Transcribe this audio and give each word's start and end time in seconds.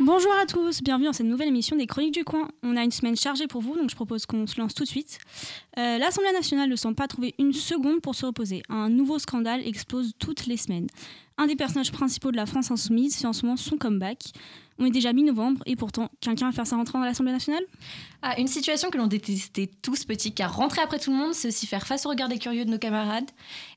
Bonjour 0.00 0.30
à 0.40 0.46
tous, 0.46 0.80
bienvenue 0.80 1.06
dans 1.06 1.12
cette 1.12 1.26
nouvelle 1.26 1.48
émission 1.48 1.74
des 1.74 1.88
Chroniques 1.88 2.14
du 2.14 2.22
Coin. 2.22 2.46
On 2.62 2.76
a 2.76 2.84
une 2.84 2.92
semaine 2.92 3.16
chargée 3.16 3.48
pour 3.48 3.62
vous, 3.62 3.74
donc 3.74 3.90
je 3.90 3.96
propose 3.96 4.26
qu'on 4.26 4.46
se 4.46 4.60
lance 4.60 4.72
tout 4.72 4.84
de 4.84 4.88
suite. 4.88 5.18
Euh, 5.76 5.98
L'Assemblée 5.98 6.30
nationale 6.32 6.70
ne 6.70 6.76
semble 6.76 6.94
pas 6.94 7.08
trouver 7.08 7.34
une 7.40 7.52
seconde 7.52 8.00
pour 8.00 8.14
se 8.14 8.24
reposer. 8.24 8.62
Un 8.68 8.90
nouveau 8.90 9.18
scandale 9.18 9.60
explose 9.66 10.12
toutes 10.20 10.46
les 10.46 10.56
semaines. 10.56 10.86
Un 11.36 11.46
des 11.46 11.56
personnages 11.56 11.90
principaux 11.90 12.30
de 12.30 12.36
la 12.36 12.46
France 12.46 12.70
insoumise 12.70 13.16
fait 13.16 13.26
en 13.26 13.32
ce 13.32 13.44
moment 13.44 13.56
son 13.56 13.76
comeback. 13.76 14.22
On 14.78 14.84
est 14.84 14.92
déjà 14.92 15.12
mi-novembre 15.12 15.64
et 15.66 15.74
pourtant, 15.74 16.12
quelqu'un 16.20 16.46
va 16.46 16.52
faire 16.52 16.66
sa 16.68 16.76
rentrée 16.76 16.96
dans 16.96 17.04
l'Assemblée 17.04 17.32
nationale? 17.32 17.64
Ah, 18.22 18.38
une 18.38 18.46
situation 18.46 18.90
que 18.90 18.98
l'on 18.98 19.08
détestait 19.08 19.68
tous 19.82 20.04
petits, 20.04 20.32
car 20.32 20.54
rentrer 20.54 20.80
après 20.80 21.00
tout 21.00 21.10
le 21.10 21.16
monde, 21.16 21.34
c'est 21.34 21.48
aussi 21.48 21.66
faire 21.66 21.88
face 21.88 22.06
au 22.06 22.10
regard 22.10 22.28
des 22.28 22.38
curieux 22.38 22.64
de 22.64 22.70
nos 22.70 22.78
camarades 22.78 23.28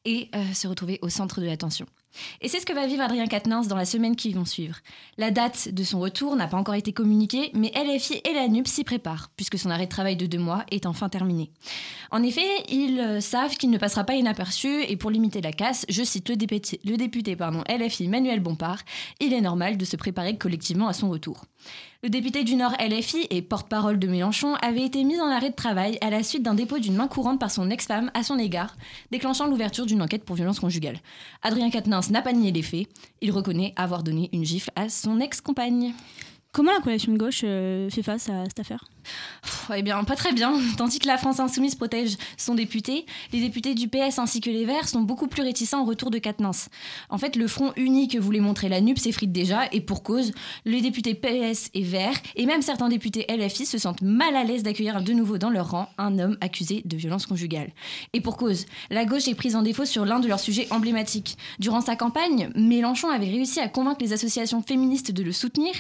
et 0.06 0.30
euh, 0.36 0.54
se 0.54 0.68
retrouver 0.68 1.00
au 1.02 1.10
centre 1.10 1.42
de 1.42 1.48
l'attention. 1.48 1.88
Et 2.42 2.48
c'est 2.48 2.60
ce 2.60 2.66
que 2.66 2.74
va 2.74 2.88
vivre 2.88 3.02
Adrien 3.02 3.28
Quatennens 3.28 3.68
dans 3.68 3.76
la 3.76 3.86
semaine 3.86 4.16
qui 4.16 4.34
vont 4.34 4.46
suivre. 4.46 4.78
La 5.18 5.32
date 5.32 5.70
de 5.70 5.84
son 5.84 6.00
retour 6.00 6.36
n'a 6.36 6.48
pas 6.48 6.58
encore 6.58 6.76
été 6.76 6.94
communiquée, 6.94 7.52
mais 7.54 7.72
LFI 7.76 8.22
et 8.26 8.34
la 8.34 8.48
NUP 8.48 8.68
s'y 8.68 8.84
préparent, 8.84 9.30
puisque 9.36 9.58
son 9.58 9.70
arrêt 9.70 9.86
de 9.86 9.92
travail 9.92 10.16
de 10.16 10.26
deux 10.26 10.40
mois 10.40 10.66
est 10.72 10.86
enfin 10.86 11.10
terminé. 11.10 11.52
En 12.12 12.24
effet, 12.24 12.48
ils 12.70 13.00
euh, 13.00 13.22
savent 13.22 13.56
qu'il 13.56 13.70
ne 13.70 13.78
passera 13.78 14.04
pas 14.04 14.16
inaperçu, 14.16 14.84
et 14.84 14.98
pour 14.98 15.12
limiter 15.12 15.42
la 15.42 15.52
casse, 15.52 15.86
je 15.90 16.04
cite 16.04 16.30
le 16.30 16.36
député, 16.36 17.38
LFI 17.70 18.08
Manuel 18.08 18.40
Bompard, 18.40 18.80
il 19.20 19.34
est 19.34 19.42
normal 19.42 19.78
de 19.78 19.86
se 19.86 19.96
préparer 19.96 20.38
collectivement 20.38 20.88
à 20.88 20.94
son 20.94 21.10
retour. 21.10 21.46
Le 22.04 22.10
député 22.10 22.44
du 22.44 22.56
Nord 22.56 22.74
LFI 22.80 23.28
et 23.30 23.42
porte-parole 23.44 24.00
de 24.00 24.08
Mélenchon 24.08 24.56
avait 24.56 24.84
été 24.84 25.04
mis 25.04 25.20
en 25.20 25.28
arrêt 25.28 25.52
de 25.52 25.56
travail 25.56 26.00
à 26.02 26.10
la 26.10 26.24
suite 26.24 26.42
d'un 26.42 26.56
dépôt 26.56 26.80
d'une 26.80 26.96
main 26.96 27.08
courante 27.08 27.40
par 27.40 27.52
son 27.52 27.70
ex-femme 27.70 28.10
à 28.16 28.24
son 28.24 28.40
égard, 28.40 28.76
déclenchant 29.12 29.46
l'ouverture 29.46 29.86
d'une 29.86 30.02
enquête 30.02 30.26
pour 30.26 30.36
violence 30.36 30.60
conjugale. 30.60 31.00
Adrien 31.44 31.70
Quatennens 31.70 32.10
n'a 32.10 32.24
pas 32.24 32.34
nié 32.34 32.52
les 32.52 32.64
faits, 32.64 32.88
il 33.22 33.32
reconnaît 33.32 33.74
avoir 33.76 34.02
donné 34.02 34.30
une 34.34 34.44
gifle 34.44 34.72
à 34.76 34.90
son 34.90 35.20
ex-compagne. 35.20 35.94
Comment 36.52 36.74
la 36.74 36.82
coalition 36.82 37.14
de 37.14 37.18
gauche 37.18 37.42
euh, 37.44 37.90
fait 37.90 38.04
face 38.04 38.30
à 38.30 38.46
cette 38.46 38.60
affaire? 38.60 38.84
Eh 39.76 39.82
bien, 39.82 40.04
pas 40.04 40.16
très 40.16 40.34
bien. 40.34 40.54
Tandis 40.78 41.00
que 41.00 41.08
la 41.08 41.18
France 41.18 41.40
insoumise 41.40 41.76
protège 41.76 42.18
son 42.38 42.56
député, 42.56 43.06
les 43.32 43.42
députés 43.42 43.74
du 43.74 43.88
PS 43.88 44.20
ainsi 44.20 44.42
que 44.42 44.50
les 44.50 44.66
Verts 44.66 44.90
sont 44.90 45.02
beaucoup 45.02 45.28
plus 45.28 45.44
réticents 45.44 45.82
au 45.82 45.86
retour 45.86 46.12
de 46.12 46.20
Quatennens. 46.20 46.70
En 47.10 47.18
fait, 47.18 47.36
le 47.36 47.48
front 47.48 47.74
uni 47.76 48.08
que 48.08 48.18
voulait 48.18 48.40
montrer 48.40 48.70
la 48.70 48.82
NUP 48.82 49.00
s'effrite 49.00 49.32
déjà, 49.32 49.68
et 49.72 49.82
pour 49.82 50.04
cause, 50.04 50.32
les 50.66 50.82
députés 50.82 51.16
PS 51.16 51.70
et 51.74 51.84
Verts, 51.84 52.20
et 52.36 52.46
même 52.46 52.62
certains 52.62 52.90
députés 52.90 53.26
LFI 53.30 53.66
se 53.66 53.78
sentent 53.78 54.02
mal 54.02 54.36
à 54.36 54.44
l'aise 54.44 54.64
d'accueillir 54.64 55.02
de 55.02 55.14
nouveau 55.14 55.38
dans 55.38 55.50
leur 55.50 55.72
rang 55.72 55.90
un 55.98 56.20
homme 56.20 56.38
accusé 56.42 56.82
de 56.86 56.98
violence 56.98 57.26
conjugale. 57.26 57.72
Et 58.14 58.22
pour 58.22 58.38
cause, 58.38 58.66
la 58.90 59.06
gauche 59.06 59.28
est 59.28 59.36
prise 59.36 59.56
en 59.56 59.62
défaut 59.62 59.86
sur 59.86 60.06
l'un 60.06 60.20
de 60.20 60.28
leurs 60.28 60.40
sujets 60.40 60.68
emblématiques. 60.72 61.38
Durant 61.60 61.82
sa 61.82 61.96
campagne, 61.96 62.50
Mélenchon 62.56 63.10
avait 63.10 63.30
réussi 63.30 63.60
à 63.60 63.68
convaincre 63.68 64.02
les 64.02 64.14
associations 64.14 64.62
féministes 64.62 65.12
de 65.12 65.24
le 65.24 65.32
soutenir. 65.32 65.74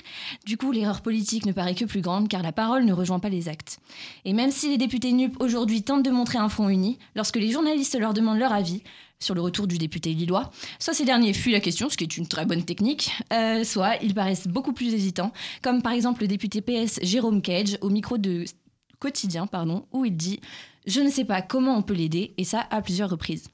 Du 0.46 0.58
coup, 0.58 0.72
l'erreur 0.72 1.02
politique 1.02 1.46
ne 1.46 1.52
paraît 1.52 1.76
que 1.76 1.86
plus 1.86 2.02
grande, 2.02 2.28
car 2.28 2.42
la 2.42 2.52
parole 2.52 2.86
ne 2.86 2.94
rejoint 2.94 3.11
pas 3.20 3.30
les 3.30 3.50
actes. 3.50 3.80
Et 4.26 4.34
même 4.34 4.52
si 4.52 4.70
les 4.70 4.78
députés 4.78 5.12
NUP 5.12 5.36
aujourd'hui 5.42 5.84
tentent 5.84 6.04
de 6.04 6.12
montrer 6.12 6.38
un 6.38 6.50
front 6.50 6.70
uni, 6.70 6.98
lorsque 7.16 7.38
les 7.38 7.52
journalistes 7.52 7.98
leur 8.00 8.14
demandent 8.14 8.40
leur 8.40 8.54
avis 8.54 8.82
sur 9.20 9.36
le 9.36 9.42
retour 9.42 9.68
du 9.68 9.78
député 9.78 10.14
lillois, 10.14 10.52
soit 10.80 10.94
ces 10.94 11.06
derniers 11.06 11.34
fuient 11.34 11.52
la 11.52 11.60
question, 11.60 11.90
ce 11.90 11.98
qui 11.98 12.04
est 12.04 12.18
une 12.18 12.28
très 12.28 12.46
bonne 12.46 12.64
technique, 12.64 13.12
euh, 13.32 13.64
soit 13.64 13.98
ils 14.02 14.14
paraissent 14.14 14.48
beaucoup 14.48 14.74
plus 14.74 14.94
hésitants, 14.94 15.32
comme 15.62 15.82
par 15.82 15.94
exemple 15.94 16.22
le 16.22 16.28
député 16.28 16.62
PS 16.62 17.00
Jérôme 17.04 17.42
Cage 17.42 17.78
au 17.82 17.90
micro 17.90 18.18
de 18.18 18.46
Quotidien, 19.00 19.48
pardon, 19.48 19.86
où 19.92 20.06
il 20.06 20.16
dit 20.16 20.40
Je 20.86 21.02
ne 21.02 21.10
sais 21.10 21.26
pas 21.26 21.42
comment 21.42 21.78
on 21.78 21.82
peut 21.82 21.94
l'aider, 21.94 22.34
et 22.38 22.44
ça 22.44 22.68
à 22.70 22.82
plusieurs 22.82 23.10
reprises. 23.10 23.50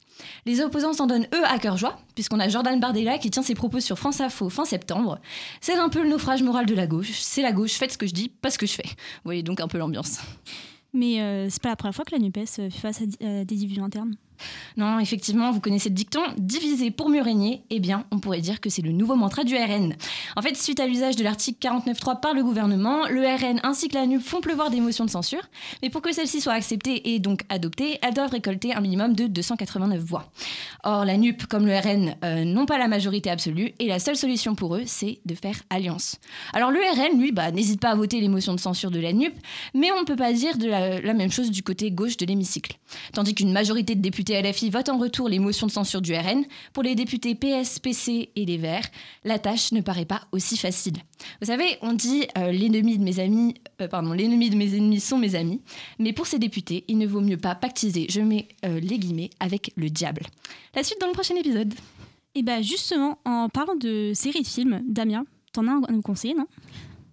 Les 0.46 0.62
opposants 0.62 0.94
s'en 0.94 1.08
donnent 1.08 1.28
eux 1.34 1.46
à 1.46 1.60
cœur 1.60 1.78
joie, 1.78 2.00
puisqu'on 2.16 2.40
a 2.40 2.48
Jordan 2.48 2.80
Bardella 2.80 3.18
qui 3.18 3.30
tient 3.30 3.44
ses 3.44 3.56
propos 3.56 3.80
sur 3.80 3.98
France 3.98 4.22
Info 4.22 4.50
fin 4.50 4.66
septembre. 4.66 5.20
C'est 5.62 5.76
un 5.76 5.90
peu 5.90 6.04
le 6.04 6.10
naufrage 6.10 6.44
moral 6.44 6.66
de 6.66 6.76
la 6.76 6.88
gauche. 6.88 7.12
C'est 7.12 7.42
la 7.42 7.52
gauche, 7.52 7.74
faites 7.74 7.92
ce 7.92 7.98
que 7.98 8.08
je 8.08 8.14
dis, 8.14 8.30
pas 8.30 8.50
ce 8.50 8.58
que 8.58 8.66
je 8.66 8.74
fais. 8.74 8.86
Vous 8.86 9.26
voyez 9.26 9.44
donc 9.44 9.60
un 9.60 9.68
peu 9.68 9.78
l'ambiance. 9.78 10.20
Mais 10.94 11.22
euh, 11.22 11.50
c'est 11.50 11.62
pas 11.62 11.70
la 11.70 11.76
première 11.76 11.96
fois 11.96 12.06
que 12.06 12.16
la 12.16 12.20
NUPES 12.20 12.40
euh, 12.60 12.70
fait 12.70 12.80
face 12.80 13.02
à 13.02 13.06
des 13.06 13.56
divisions 13.56 13.84
internes. 13.84 14.16
Non, 14.78 15.00
effectivement, 15.00 15.52
vous 15.52 15.60
connaissez 15.60 15.90
le 15.90 15.96
dicton 15.96 16.22
diviser 16.38 16.92
pour 16.92 17.10
mieux 17.10 17.22
régner. 17.22 17.64
Eh 17.70 17.80
bien, 17.80 18.06
on 18.12 18.20
pourrait 18.20 18.42
dire 18.42 18.62
que 18.62 18.70
c'est 18.70 18.82
le 18.82 18.92
nouveau 18.92 19.16
mantra 19.16 19.44
du 19.44 19.56
RN. 19.56 19.96
En 20.36 20.42
fait, 20.42 20.56
suite 20.56 20.80
à 20.80 20.88
l'usage 20.88 21.16
de 21.16 21.24
l'article 21.24 21.60
49.3 21.68 22.20
par 22.20 22.34
le 22.34 22.44
gouvernement, 22.44 23.08
le 23.08 23.22
RN 23.22 23.60
ainsi 23.64 23.88
que 23.88 23.96
la 23.96 24.06
NUP 24.06 24.22
font 24.22 24.42
pleuvoir 24.42 24.70
des 24.70 24.80
motions 24.80 25.06
de 25.06 25.10
censure. 25.10 25.42
Mais 25.82 25.90
pour 25.90 26.02
que 26.02 26.12
celles-ci 26.12 26.42
soient 26.42 26.54
acceptées 26.54 27.14
et 27.14 27.20
donc 27.20 27.42
adoptées, 27.50 28.00
elles 28.02 28.14
doivent 28.14 28.32
récolter 28.32 28.74
un 28.74 28.82
minimum 28.82 29.14
de 29.14 29.28
289 29.28 30.00
voix. 30.00 30.32
Or, 30.84 31.06
la 31.06 31.18
NUP 31.18 31.46
comme 31.48 31.66
le 31.66 31.78
RN 31.78 32.16
euh, 32.24 32.44
n'ont 32.44 32.66
pas 32.66 32.78
la 32.78 32.88
majorité 32.88 33.30
absolue 33.30 33.74
et 33.80 33.88
la 33.88 34.00
seule 34.00 34.16
solution 34.16 34.56
pour 34.56 34.76
eux, 34.76 34.84
c'est 34.86 35.20
de 35.26 35.36
faire 35.36 35.56
alliance. 35.70 36.18
Alors 36.54 36.72
le 36.72 36.80
RN, 36.80 37.20
lui, 37.20 37.32
bah, 37.32 37.52
n'hésite 37.52 37.80
pas 37.80 37.90
à 37.90 37.96
voter 37.96 38.20
les 38.22 38.30
motions 38.30 38.54
de 38.54 38.60
censure 38.60 38.92
de 38.92 39.00
la 39.00 39.14
NUP, 39.14 39.34
mais 39.74 39.92
on 39.92 40.02
ne 40.02 40.06
peut 40.06 40.16
pas 40.16 40.34
dire 40.34 40.54
la 40.58 41.14
même 41.14 41.32
chose 41.32 41.52
du 41.52 41.64
côté 41.64 41.92
gauche 41.92 42.18
de 42.18 42.26
l'hémicycle. 42.26 42.78
Tandis 43.14 43.36
qu'une 43.36 43.52
majorité 43.52 43.96
de 43.96 44.02
députés 44.02 44.27
LFI 44.34 44.70
votent 44.70 44.90
en 44.90 44.98
retour 44.98 45.30
les 45.30 45.40
motions 45.40 45.68
de 45.68 45.72
censure 45.72 46.02
du 46.02 46.14
RN, 46.14 46.46
pour 46.74 46.84
les 46.84 46.96
députés 46.96 47.36
PS, 47.36 47.80
PC 47.80 48.30
et 48.36 48.46
les 48.46 48.58
Verts, 48.58 48.88
la 49.24 49.40
tâche 49.40 49.72
ne 49.72 49.82
paraît 49.82 50.06
pas 50.06 50.22
aussi 50.32 50.58
facile. 50.58 50.98
Vous 51.42 51.48
savez, 51.48 51.78
on 51.82 51.94
dit 51.94 52.28
euh, 52.38 52.52
l'ennemi 52.52 52.98
de 52.98 53.04
mes 53.04 53.20
amis, 53.20 53.56
euh, 53.82 53.88
pardon, 53.88 54.14
l'ennemi 54.14 54.50
de 54.50 54.56
mes 54.56 54.76
ennemis 54.76 55.00
sont 55.00 55.18
mes 55.18 55.36
amis, 55.36 55.62
mais 56.00 56.14
pour 56.14 56.28
ces 56.28 56.40
députés, 56.40 56.86
il 56.88 56.98
ne 56.98 57.08
vaut 57.08 57.22
mieux 57.22 57.38
pas 57.38 57.56
pactiser, 57.56 58.08
je 58.10 58.22
mets 58.22 58.48
euh, 58.66 58.80
les 58.80 59.00
guillemets, 59.00 59.30
avec 59.40 59.72
le 59.76 59.90
diable. 59.90 60.24
La 60.76 60.84
suite 60.84 61.02
dans 61.02 61.08
le 61.08 61.14
prochain 61.14 61.36
épisode. 61.36 61.74
Et 62.36 62.44
bah 62.44 62.62
justement, 62.62 63.18
en 63.26 63.50
parlant 63.50 63.76
de 63.76 64.12
séries 64.14 64.44
de 64.44 64.48
films, 64.48 64.82
Damien, 64.88 65.26
t'en 65.54 65.68
as 65.68 65.72
un 65.72 65.84
à 65.84 65.92
nous 65.92 66.02
conseiller, 66.02 66.36
non? 66.36 66.46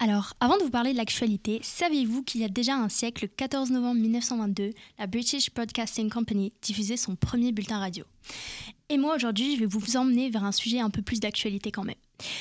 Alors, 0.01 0.35
avant 0.41 0.59
de 0.59 0.63
vous 0.65 0.71
parler 0.71 0.93
de 0.93 0.99
l'actualité, 0.99 1.61
saviez-vous 1.63 2.23
qu'il 2.25 2.41
y 2.41 2.45
a 2.45 2.49
déjà 2.49 2.75
un 2.75 2.89
siècle, 2.89 3.25
le 3.25 3.29
14 3.29 3.71
novembre 3.71 4.01
1922, 4.01 4.71
la 4.99 5.07
British 5.07 5.53
Broadcasting 5.55 6.11
Company 6.11 6.53
diffusait 6.61 6.97
son 6.97 7.17
premier 7.17 7.53
bulletin 7.53 7.79
radio 7.79 8.05
Et 8.91 8.99
moi, 8.99 9.15
aujourd'hui, 9.15 9.55
je 9.55 9.61
vais 9.61 9.67
vous 9.67 9.97
emmener 9.97 10.31
vers 10.31 10.45
un 10.45 10.53
sujet 10.53 10.81
un 10.81 10.91
peu 10.91 11.01
plus 11.01 11.21
d'actualité 11.21 11.71
quand 11.71 11.85
même. 11.85 11.95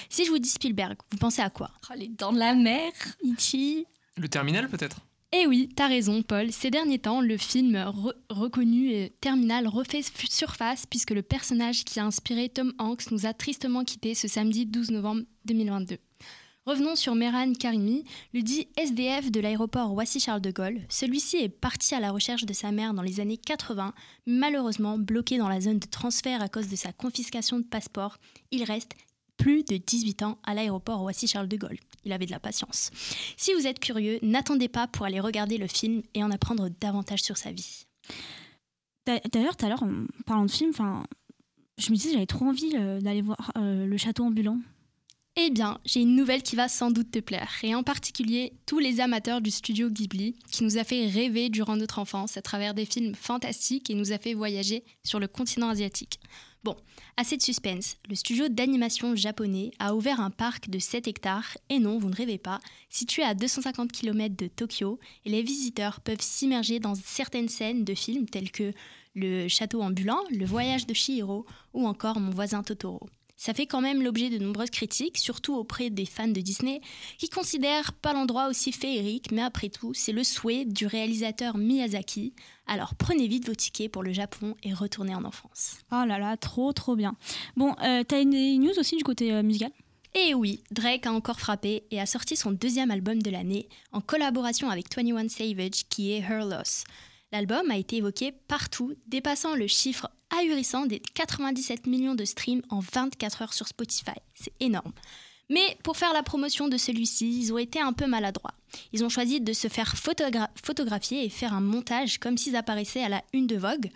Si 0.10 0.26
je 0.26 0.30
vous 0.32 0.40
dis 0.40 0.50
Spielberg, 0.50 0.98
vous 1.12 1.18
pensez 1.18 1.42
à 1.42 1.50
quoi? 1.50 1.70
Oh, 1.90 1.94
les 1.96 2.10
dents 2.10 2.34
de 2.34 2.40
la 2.40 2.54
mer 2.56 2.92
E.T. 3.24 3.86
Le 4.18 4.28
terminal 4.28 4.68
peut-être? 4.68 4.98
Eh 5.32 5.48
oui, 5.48 5.70
t'as 5.76 5.88
raison, 5.88 6.22
Paul. 6.22 6.52
Ces 6.52 6.70
derniers 6.70 7.00
temps, 7.00 7.22
le 7.22 7.38
film 7.38 7.74
re- 7.76 8.14
reconnu 8.30 8.92
et 8.92 9.14
Terminal 9.20 9.68
refait 9.68 10.04
surface 10.30 10.86
puisque 10.86 11.10
le 11.10 11.24
personnage 11.24 11.86
qui 11.86 12.00
a 12.00 12.06
inspiré 12.06 12.50
Tom 12.50 12.74
Hanks 12.78 13.10
nous 13.10 13.26
a 13.26 13.34
tristement 13.34 13.84
quittés 13.84 14.14
ce 14.14 14.28
samedi 14.28 14.68
12 14.68 14.92
novembre 14.92 15.24
2022. 15.46 15.98
Revenons 16.66 16.96
sur 16.96 17.14
Mehran 17.14 17.52
Karimi, 17.54 18.06
le 18.34 18.42
dit 18.42 18.68
SDF 18.78 19.32
de 19.32 19.42
l'aéroport 19.42 19.90
Roissy-Charles 19.90 20.40
de 20.40 20.52
Gaulle. 20.52 20.80
Celui-ci 20.88 21.36
est 21.38 21.50
parti 21.50 21.94
à 21.94 22.00
la 22.00 22.12
recherche 22.12 22.46
de 22.46 22.54
sa 22.54 22.72
mère 22.72 22.94
dans 22.94 23.02
les 23.02 23.20
années 23.20 23.36
80, 23.38 23.94
mais 24.28 24.34
malheureusement 24.38 24.98
bloqué 24.98 25.38
dans 25.38 25.50
la 25.50 25.60
zone 25.60 25.80
de 25.80 25.88
transfert 25.88 26.42
à 26.42 26.48
cause 26.48 26.70
de 26.70 26.78
sa 26.78 26.94
confiscation 26.94 27.58
de 27.60 27.66
passeport. 27.66 28.18
Il 28.52 28.64
reste 28.64 28.94
plus 29.36 29.66
de 29.66 29.76
18 29.76 30.24
ans 30.24 30.38
à 30.44 30.54
l'aéroport 30.54 31.00
Roissy-Charles 31.00 31.50
de 31.50 31.58
Gaulle. 31.58 31.78
Il 32.06 32.14
avait 32.14 32.28
de 32.28 32.32
la 32.32 32.40
patience. 32.40 32.92
Si 33.36 33.54
vous 33.54 33.68
êtes 33.68 33.80
curieux, 33.82 34.20
n'attendez 34.22 34.70
pas 34.70 34.88
pour 34.88 35.06
aller 35.06 35.20
regarder 35.20 35.58
le 35.58 35.68
film 35.68 36.02
et 36.14 36.24
en 36.24 36.32
apprendre 36.32 36.70
davantage 36.80 37.24
sur 37.24 37.36
sa 37.36 37.52
vie. 37.52 37.84
D'a- 39.06 39.20
D'ailleurs, 39.34 39.58
tout 39.58 39.66
à 39.66 39.70
l'heure, 39.70 39.84
parlant 40.26 40.46
de 40.46 40.52
film, 40.52 40.72
je 41.78 41.92
me 41.92 41.96
disais 41.98 42.14
j'avais 42.14 42.26
trop 42.26 42.46
envie 42.46 42.72
euh, 42.76 43.02
d'aller 43.02 43.22
voir 43.22 43.52
euh, 43.58 43.86
le 43.86 43.98
château 43.98 44.24
ambulant. 44.24 44.60
Eh 45.36 45.50
bien, 45.50 45.80
j'ai 45.84 46.02
une 46.02 46.16
nouvelle 46.16 46.44
qui 46.44 46.56
va 46.56 46.68
sans 46.68 46.92
doute 46.92 47.10
te 47.10 47.18
plaire, 47.18 47.52
et 47.64 47.74
en 47.74 47.82
particulier 47.82 48.54
tous 48.68 48.78
les 48.78 49.00
amateurs 49.00 49.42
du 49.42 49.50
studio 49.50 49.90
Ghibli, 49.90 50.36
qui 50.52 50.64
nous 50.64 50.78
a 50.78 50.84
fait 50.84 51.08
rêver 51.08 51.50
durant 51.50 51.76
notre 51.76 51.98
enfance 51.98 52.38
à 52.38 52.44
travers 52.44 52.76
des 52.76 52.86
films 52.86 53.16
fantastiques 53.16 53.90
et 53.90 53.96
nous 53.96 54.12
a 54.12 54.20
fait 54.20 54.36
voyager 54.36 54.84
sur 55.04 55.20
le 55.20 55.28
continent 55.28 55.70
asiatique. 55.70 56.20
Bon, 56.64 56.78
assez 57.18 57.36
de 57.36 57.42
suspense, 57.42 57.98
le 58.08 58.16
studio 58.16 58.48
d'animation 58.48 59.16
japonais 59.16 59.72
a 59.80 59.96
ouvert 59.96 60.20
un 60.20 60.30
parc 60.30 60.70
de 60.70 60.78
7 60.78 61.08
hectares, 61.08 61.58
et 61.70 61.80
non, 61.80 61.98
vous 61.98 62.10
ne 62.10 62.16
rêvez 62.16 62.38
pas, 62.38 62.60
situé 62.92 63.24
à 63.24 63.34
250 63.34 63.92
km 63.92 64.38
de 64.38 64.48
Tokyo, 64.48 65.00
et 65.26 65.32
les 65.32 65.42
visiteurs 65.42 66.00
peuvent 66.02 66.22
s'immerger 66.22 66.78
dans 66.80 66.94
certaines 66.94 67.50
scènes 67.50 67.84
de 67.84 67.96
films 67.96 68.30
tels 68.30 68.52
que 68.52 68.72
Le 69.16 69.48
château 69.48 69.82
ambulant, 69.82 70.22
Le 70.30 70.46
voyage 70.46 70.86
de 70.86 70.94
Chihiro 70.94 71.48
ou 71.74 71.88
encore 71.88 72.20
Mon 72.20 72.30
voisin 72.30 72.62
Totoro. 72.62 73.10
Ça 73.44 73.54
fait 73.54 73.66
quand 73.66 73.82
même 73.82 74.02
l'objet 74.02 74.30
de 74.30 74.38
nombreuses 74.38 74.70
critiques, 74.70 75.18
surtout 75.18 75.54
auprès 75.56 75.90
des 75.90 76.06
fans 76.06 76.30
de 76.30 76.40
Disney, 76.40 76.80
qui 77.18 77.28
considèrent 77.28 77.92
pas 77.92 78.14
l'endroit 78.14 78.48
aussi 78.48 78.72
féerique, 78.72 79.34
mais 79.34 79.42
après 79.42 79.68
tout, 79.68 79.94
c'est 79.94 80.14
le 80.14 80.24
souhait 80.24 80.64
du 80.64 80.88
réalisateur 80.88 81.58
Miyazaki. 81.58 82.32
Alors 82.68 82.96
prenez 82.96 83.28
vite 83.28 83.46
vos 83.46 83.54
tickets 83.54 83.92
pour 83.92 84.02
le 84.02 84.14
Japon 84.14 84.56
et 84.64 84.74
retournez 84.74 85.14
en 85.14 85.26
enfance. 85.26 85.80
Oh 85.92 86.06
là 86.08 86.20
là, 86.20 86.38
trop 86.38 86.72
trop 86.72 86.96
bien. 86.96 87.18
Bon, 87.58 87.76
euh, 87.84 88.06
t'as 88.08 88.22
une 88.22 88.62
news 88.62 88.80
aussi 88.80 88.96
du 88.96 89.04
côté 89.04 89.34
euh, 89.34 89.44
musical? 89.44 89.72
Et 90.16 90.34
oui, 90.34 90.64
Drake 90.72 91.06
a 91.06 91.12
encore 91.12 91.42
frappé 91.42 91.84
et 91.92 92.00
a 92.00 92.06
sorti 92.06 92.38
son 92.38 92.54
deuxième 92.54 92.92
album 92.92 93.22
de 93.22 93.30
l'année 93.30 93.68
en 93.92 94.00
collaboration 94.00 94.70
avec 94.70 94.86
21 94.96 95.28
Savage 95.28 95.84
qui 95.90 96.14
est 96.14 96.20
Her 96.20 96.46
Loss. 96.46 96.86
L'album 97.34 97.72
a 97.72 97.78
été 97.78 97.96
évoqué 97.96 98.32
partout, 98.32 98.94
dépassant 99.08 99.56
le 99.56 99.66
chiffre 99.66 100.08
ahurissant 100.30 100.86
des 100.86 101.00
97 101.00 101.88
millions 101.88 102.14
de 102.14 102.26
streams 102.26 102.62
en 102.70 102.80
24 102.80 103.42
heures 103.42 103.54
sur 103.56 103.68
Spotify. 103.68 104.20
C'est 104.36 104.54
énorme. 104.60 104.94
Mais 105.50 105.76
pour 105.84 105.98
faire 105.98 106.14
la 106.14 106.22
promotion 106.22 106.68
de 106.68 106.78
celui-ci, 106.78 107.40
ils 107.40 107.52
ont 107.52 107.58
été 107.58 107.82
un 107.82 107.92
peu 107.92 108.06
maladroits. 108.06 108.54
Ils 108.92 109.04
ont 109.04 109.10
choisi 109.10 109.42
de 109.42 109.52
se 109.52 109.68
faire 109.68 109.96
photographier 109.98 111.26
et 111.26 111.30
faire 111.30 111.56
un 111.56 111.60
montage 111.60 112.20
comme 112.20 112.38
s'ils 112.38 112.56
apparaissaient 112.56 113.04
à 113.04 113.10
la 113.10 113.24
une 113.34 113.48
de 113.48 113.58
Vogue, 113.58 113.90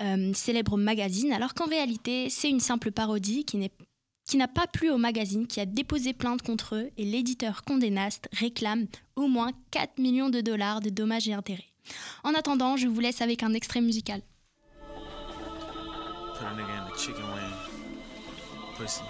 euh, 0.00 0.32
célèbre 0.32 0.76
magazine, 0.76 1.32
alors 1.32 1.54
qu'en 1.54 1.66
réalité, 1.66 2.30
c'est 2.30 2.50
une 2.50 2.60
simple 2.60 2.92
parodie 2.92 3.44
qui 3.44 4.36
n'a 4.36 4.48
pas 4.48 4.68
plu 4.68 4.90
au 4.90 4.98
magazine, 4.98 5.48
qui 5.48 5.58
a 5.58 5.66
déposé 5.66 6.12
plainte 6.12 6.42
contre 6.42 6.76
eux, 6.76 6.90
et 6.96 7.04
l'éditeur 7.04 7.64
Condé 7.64 7.90
Nast 7.90 8.28
réclame 8.32 8.86
au 9.16 9.26
moins 9.26 9.50
4 9.72 9.98
millions 9.98 10.30
de 10.30 10.40
dollars 10.40 10.80
de 10.80 10.90
dommages 10.90 11.28
et 11.28 11.34
intérêts. 11.34 11.72
En 12.24 12.34
attendant, 12.34 12.76
je 12.76 12.86
vous 12.86 13.00
laisse 13.00 13.20
avec 13.20 13.42
un 13.42 13.54
extrait 13.54 13.80
musical. 13.80 14.22
pussy. 18.76 19.02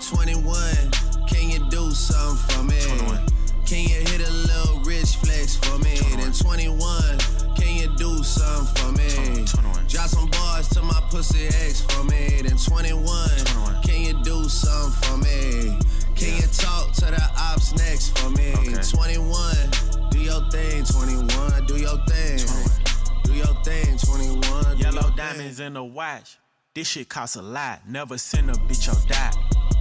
21, 0.00 0.90
can 1.26 1.50
you 1.50 1.58
do 1.70 1.90
something 1.92 2.56
for 2.56 2.62
me? 2.64 2.80
21. 2.80 3.26
Can 3.64 3.78
you 3.78 4.00
hit 4.04 4.20
a 4.20 4.30
little 4.30 4.80
rich 4.80 5.16
flex 5.16 5.56
for 5.56 5.78
me? 5.78 5.96
21. 5.96 6.20
Then 6.20 6.32
21, 6.32 7.18
can 7.56 7.76
you 7.76 7.88
do 7.96 8.22
something 8.22 8.74
for 8.76 8.92
me? 8.92 9.46
21. 9.46 9.86
Drop 9.86 10.08
some 10.08 10.28
bars 10.30 10.68
to 10.70 10.82
my 10.82 11.00
pussy 11.10 11.46
ex 11.46 11.80
for 11.80 12.04
me. 12.04 12.42
Then 12.42 12.58
21, 12.58 13.28
21. 13.38 13.82
can 13.82 14.02
you 14.02 14.22
do 14.22 14.48
something 14.48 14.92
for 15.08 15.16
me? 15.16 15.78
Can 16.14 16.28
yeah. 16.28 16.42
you 16.42 16.46
talk 16.48 16.92
to 16.92 17.06
the 17.06 17.30
ops 17.38 17.72
next 17.76 18.18
for 18.18 18.28
me? 18.30 18.52
Okay. 18.52 18.82
21, 18.82 19.70
do 19.90 19.91
your 20.32 20.50
thing, 20.50 20.82
21, 20.84 21.66
do 21.66 21.76
your 21.76 21.98
thing. 22.06 22.38
21. 22.38 23.22
Do 23.24 23.34
your 23.34 23.54
thing, 23.64 23.98
21. 23.98 24.78
Yellow 24.78 25.10
diamonds 25.14 25.60
in 25.60 25.74
the 25.74 25.84
watch. 25.84 26.38
This 26.74 26.88
shit 26.88 27.10
costs 27.10 27.36
a 27.36 27.42
lot. 27.42 27.80
Never 27.86 28.16
send 28.16 28.48
a 28.48 28.54
bitch 28.54 28.88
or 28.88 29.08
die. 29.08 29.32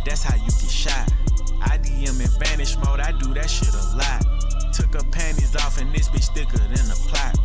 That's 0.06 0.24
how 0.24 0.36
you 0.36 0.51
get 0.51 0.69
shot. 0.69 1.09
I 1.62 1.77
DM 1.77 2.19
in 2.19 2.44
vanish 2.44 2.75
mode, 2.80 3.00
I 3.00 3.13
do 3.13 3.33
that 3.33 3.50
shit 3.50 3.74
a 3.74 3.95
lot. 3.95 4.74
Took 4.74 4.94
her 4.94 5.09
panties 5.12 5.56
off 5.56 5.80
and 5.80 5.94
this 5.95 6.09
bitch 6.09 6.33
thicker 6.36 6.57
than 6.57 6.92
a 6.92 6.95
plot. 7.07 7.38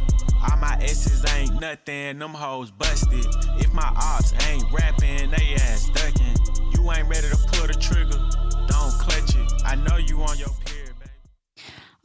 All 0.50 0.56
my 0.58 0.76
S's 0.80 1.24
ain't 1.34 1.60
nothing, 1.60 2.18
them 2.18 2.34
hoes 2.34 2.72
busted. 2.72 3.24
If 3.60 3.72
my 3.72 3.92
ops 3.96 4.32
ain't 4.48 4.64
rapping, 4.72 5.30
they 5.30 5.54
ass 5.54 5.90
ducking. 5.90 6.36
You 6.74 6.90
ain't 6.90 7.08
ready 7.08 7.28
to 7.28 7.36
pull 7.36 7.68
the 7.68 7.74
trigger, 7.74 8.18
don't 8.66 8.92
clutch 8.98 9.36
it. 9.36 9.52
I 9.64 9.76
know 9.76 9.96
you 9.96 10.22
on 10.22 10.38
your 10.38 10.50
period. 10.64 10.85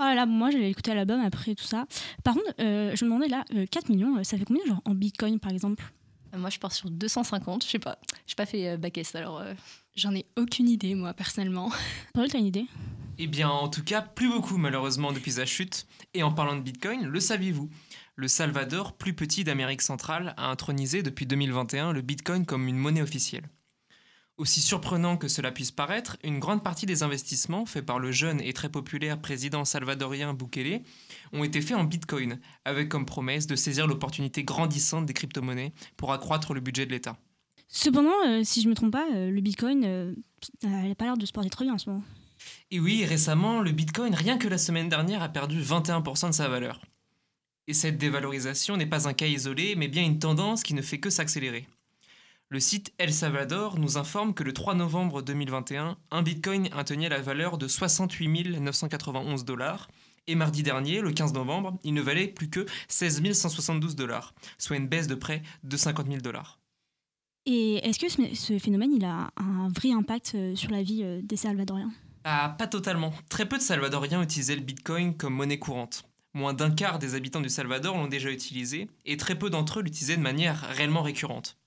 Oh 0.01 0.03
là 0.03 0.15
là, 0.15 0.25
moi 0.25 0.49
j'allais 0.49 0.71
écouter 0.71 0.95
l'album 0.95 1.21
après 1.21 1.53
tout 1.53 1.63
ça. 1.63 1.85
Par 2.23 2.33
contre, 2.33 2.51
euh, 2.59 2.95
je 2.95 3.05
me 3.05 3.11
demandais 3.11 3.27
là, 3.27 3.45
euh, 3.53 3.67
4 3.69 3.89
millions, 3.89 4.23
ça 4.23 4.35
fait 4.35 4.45
combien 4.45 4.65
genre 4.65 4.81
en 4.85 4.95
bitcoin 4.95 5.39
par 5.39 5.51
exemple? 5.51 5.83
Moi, 6.37 6.49
je 6.49 6.59
pars 6.59 6.71
sur 6.71 6.89
250. 6.89 7.63
Je 7.65 7.69
sais 7.69 7.79
pas. 7.79 7.97
J'ai 8.25 8.35
pas 8.35 8.45
fait 8.45 8.69
euh, 8.69 8.77
alors. 9.15 9.39
Euh. 9.39 9.53
J'en 9.95 10.15
ai 10.15 10.25
aucune 10.37 10.69
idée, 10.69 10.95
moi, 10.95 11.13
personnellement. 11.13 11.71
Paul, 12.13 12.29
t'as 12.29 12.39
une 12.39 12.45
idée? 12.45 12.65
Eh 13.17 13.27
bien, 13.27 13.49
en 13.49 13.67
tout 13.67 13.83
cas, 13.83 14.01
plus 14.01 14.29
beaucoup, 14.29 14.57
malheureusement, 14.57 15.11
depuis 15.11 15.33
sa 15.33 15.45
chute. 15.45 15.85
Et 16.13 16.23
en 16.23 16.31
parlant 16.31 16.55
de 16.55 16.61
Bitcoin, 16.61 17.05
le 17.05 17.19
saviez-vous? 17.19 17.69
Le 18.15 18.27
Salvador, 18.27 18.93
plus 18.93 19.13
petit 19.13 19.43
d'Amérique 19.43 19.81
centrale, 19.81 20.33
a 20.37 20.49
intronisé 20.49 21.03
depuis 21.03 21.25
2021 21.25 21.91
le 21.91 22.01
Bitcoin 22.01 22.45
comme 22.45 22.67
une 22.67 22.77
monnaie 22.77 23.01
officielle. 23.01 23.49
Aussi 24.41 24.59
surprenant 24.59 25.17
que 25.17 25.27
cela 25.27 25.51
puisse 25.51 25.69
paraître, 25.69 26.17
une 26.23 26.39
grande 26.39 26.63
partie 26.63 26.87
des 26.87 27.03
investissements 27.03 27.67
faits 27.67 27.85
par 27.85 27.99
le 27.99 28.11
jeune 28.11 28.41
et 28.41 28.53
très 28.53 28.69
populaire 28.69 29.21
président 29.21 29.65
salvadorien 29.65 30.33
Bukele 30.33 30.81
ont 31.31 31.43
été 31.43 31.61
faits 31.61 31.77
en 31.77 31.83
Bitcoin, 31.83 32.39
avec 32.65 32.89
comme 32.89 33.05
promesse 33.05 33.45
de 33.45 33.55
saisir 33.55 33.85
l'opportunité 33.85 34.43
grandissante 34.43 35.05
des 35.05 35.13
crypto-monnaies 35.13 35.73
pour 35.95 36.11
accroître 36.11 36.55
le 36.55 36.59
budget 36.59 36.87
de 36.87 36.91
l'État. 36.91 37.19
Cependant, 37.67 38.15
euh, 38.25 38.41
si 38.43 38.61
je 38.61 38.65
ne 38.65 38.71
me 38.71 38.75
trompe 38.75 38.93
pas, 38.93 39.05
euh, 39.13 39.29
le 39.29 39.41
Bitcoin 39.41 39.83
euh, 39.85 40.15
n'a 40.63 40.95
pas 40.95 41.05
l'air 41.05 41.17
de 41.17 41.25
se 41.27 41.31
porter 41.31 41.51
très 41.51 41.65
bien 41.65 41.75
en 41.75 41.77
ce 41.77 41.91
moment. 41.91 42.03
Et 42.71 42.79
oui, 42.79 43.05
récemment, 43.05 43.61
le 43.61 43.71
Bitcoin, 43.71 44.15
rien 44.15 44.39
que 44.39 44.47
la 44.47 44.57
semaine 44.57 44.89
dernière, 44.89 45.21
a 45.21 45.29
perdu 45.29 45.61
21% 45.61 46.29
de 46.29 46.33
sa 46.33 46.49
valeur. 46.49 46.81
Et 47.67 47.75
cette 47.75 47.99
dévalorisation 47.99 48.75
n'est 48.75 48.87
pas 48.87 49.07
un 49.07 49.13
cas 49.13 49.27
isolé, 49.27 49.75
mais 49.75 49.87
bien 49.87 50.03
une 50.03 50.17
tendance 50.17 50.63
qui 50.63 50.73
ne 50.73 50.81
fait 50.81 50.99
que 50.99 51.11
s'accélérer. 51.11 51.67
Le 52.51 52.59
site 52.59 52.93
El 52.97 53.13
Salvador 53.13 53.79
nous 53.79 53.97
informe 53.97 54.33
que 54.33 54.43
le 54.43 54.51
3 54.51 54.75
novembre 54.75 55.21
2021, 55.21 55.97
un 56.11 56.21
bitcoin 56.21 56.67
atteignait 56.73 57.07
la 57.07 57.21
valeur 57.21 57.57
de 57.57 57.65
68 57.65 58.59
991 58.59 59.45
dollars, 59.45 59.87
et 60.27 60.35
mardi 60.35 60.61
dernier, 60.61 60.99
le 60.99 61.13
15 61.13 61.31
novembre, 61.31 61.79
il 61.85 61.93
ne 61.93 62.01
valait 62.01 62.27
plus 62.27 62.49
que 62.49 62.65
16 62.89 63.31
172 63.31 63.95
dollars, 63.95 64.33
soit 64.57 64.75
une 64.75 64.89
baisse 64.89 65.07
de 65.07 65.15
près 65.15 65.43
de 65.63 65.77
50 65.77 66.07
000 66.07 66.17
dollars. 66.19 66.59
Et 67.45 67.75
est-ce 67.87 67.97
que 67.97 68.09
ce 68.35 68.59
phénomène 68.59 68.91
il 68.91 69.05
a 69.05 69.31
un 69.37 69.69
vrai 69.69 69.93
impact 69.93 70.33
euh, 70.35 70.53
sur 70.53 70.71
la 70.71 70.83
vie 70.83 71.03
euh, 71.03 71.21
des 71.23 71.37
Salvadoriens? 71.37 71.93
Ah, 72.25 72.53
Pas 72.59 72.67
totalement. 72.67 73.13
Très 73.29 73.47
peu 73.47 73.59
de 73.59 73.63
Salvadoriens 73.63 74.21
utilisaient 74.21 74.57
le 74.57 74.61
Bitcoin 74.61 75.15
comme 75.15 75.35
monnaie 75.35 75.57
courante. 75.57 76.03
Moins 76.33 76.53
d'un 76.53 76.71
quart 76.71 76.99
des 76.99 77.15
habitants 77.15 77.39
du 77.39 77.47
Salvador 77.47 77.95
l'ont 77.95 78.07
déjà 78.07 78.29
utilisé, 78.29 78.89
et 79.05 79.15
très 79.15 79.39
peu 79.39 79.49
d'entre 79.49 79.79
eux 79.79 79.83
l'utilisaient 79.83 80.17
de 80.17 80.21
manière 80.21 80.59
réellement 80.75 81.01
récurrente. 81.01 81.60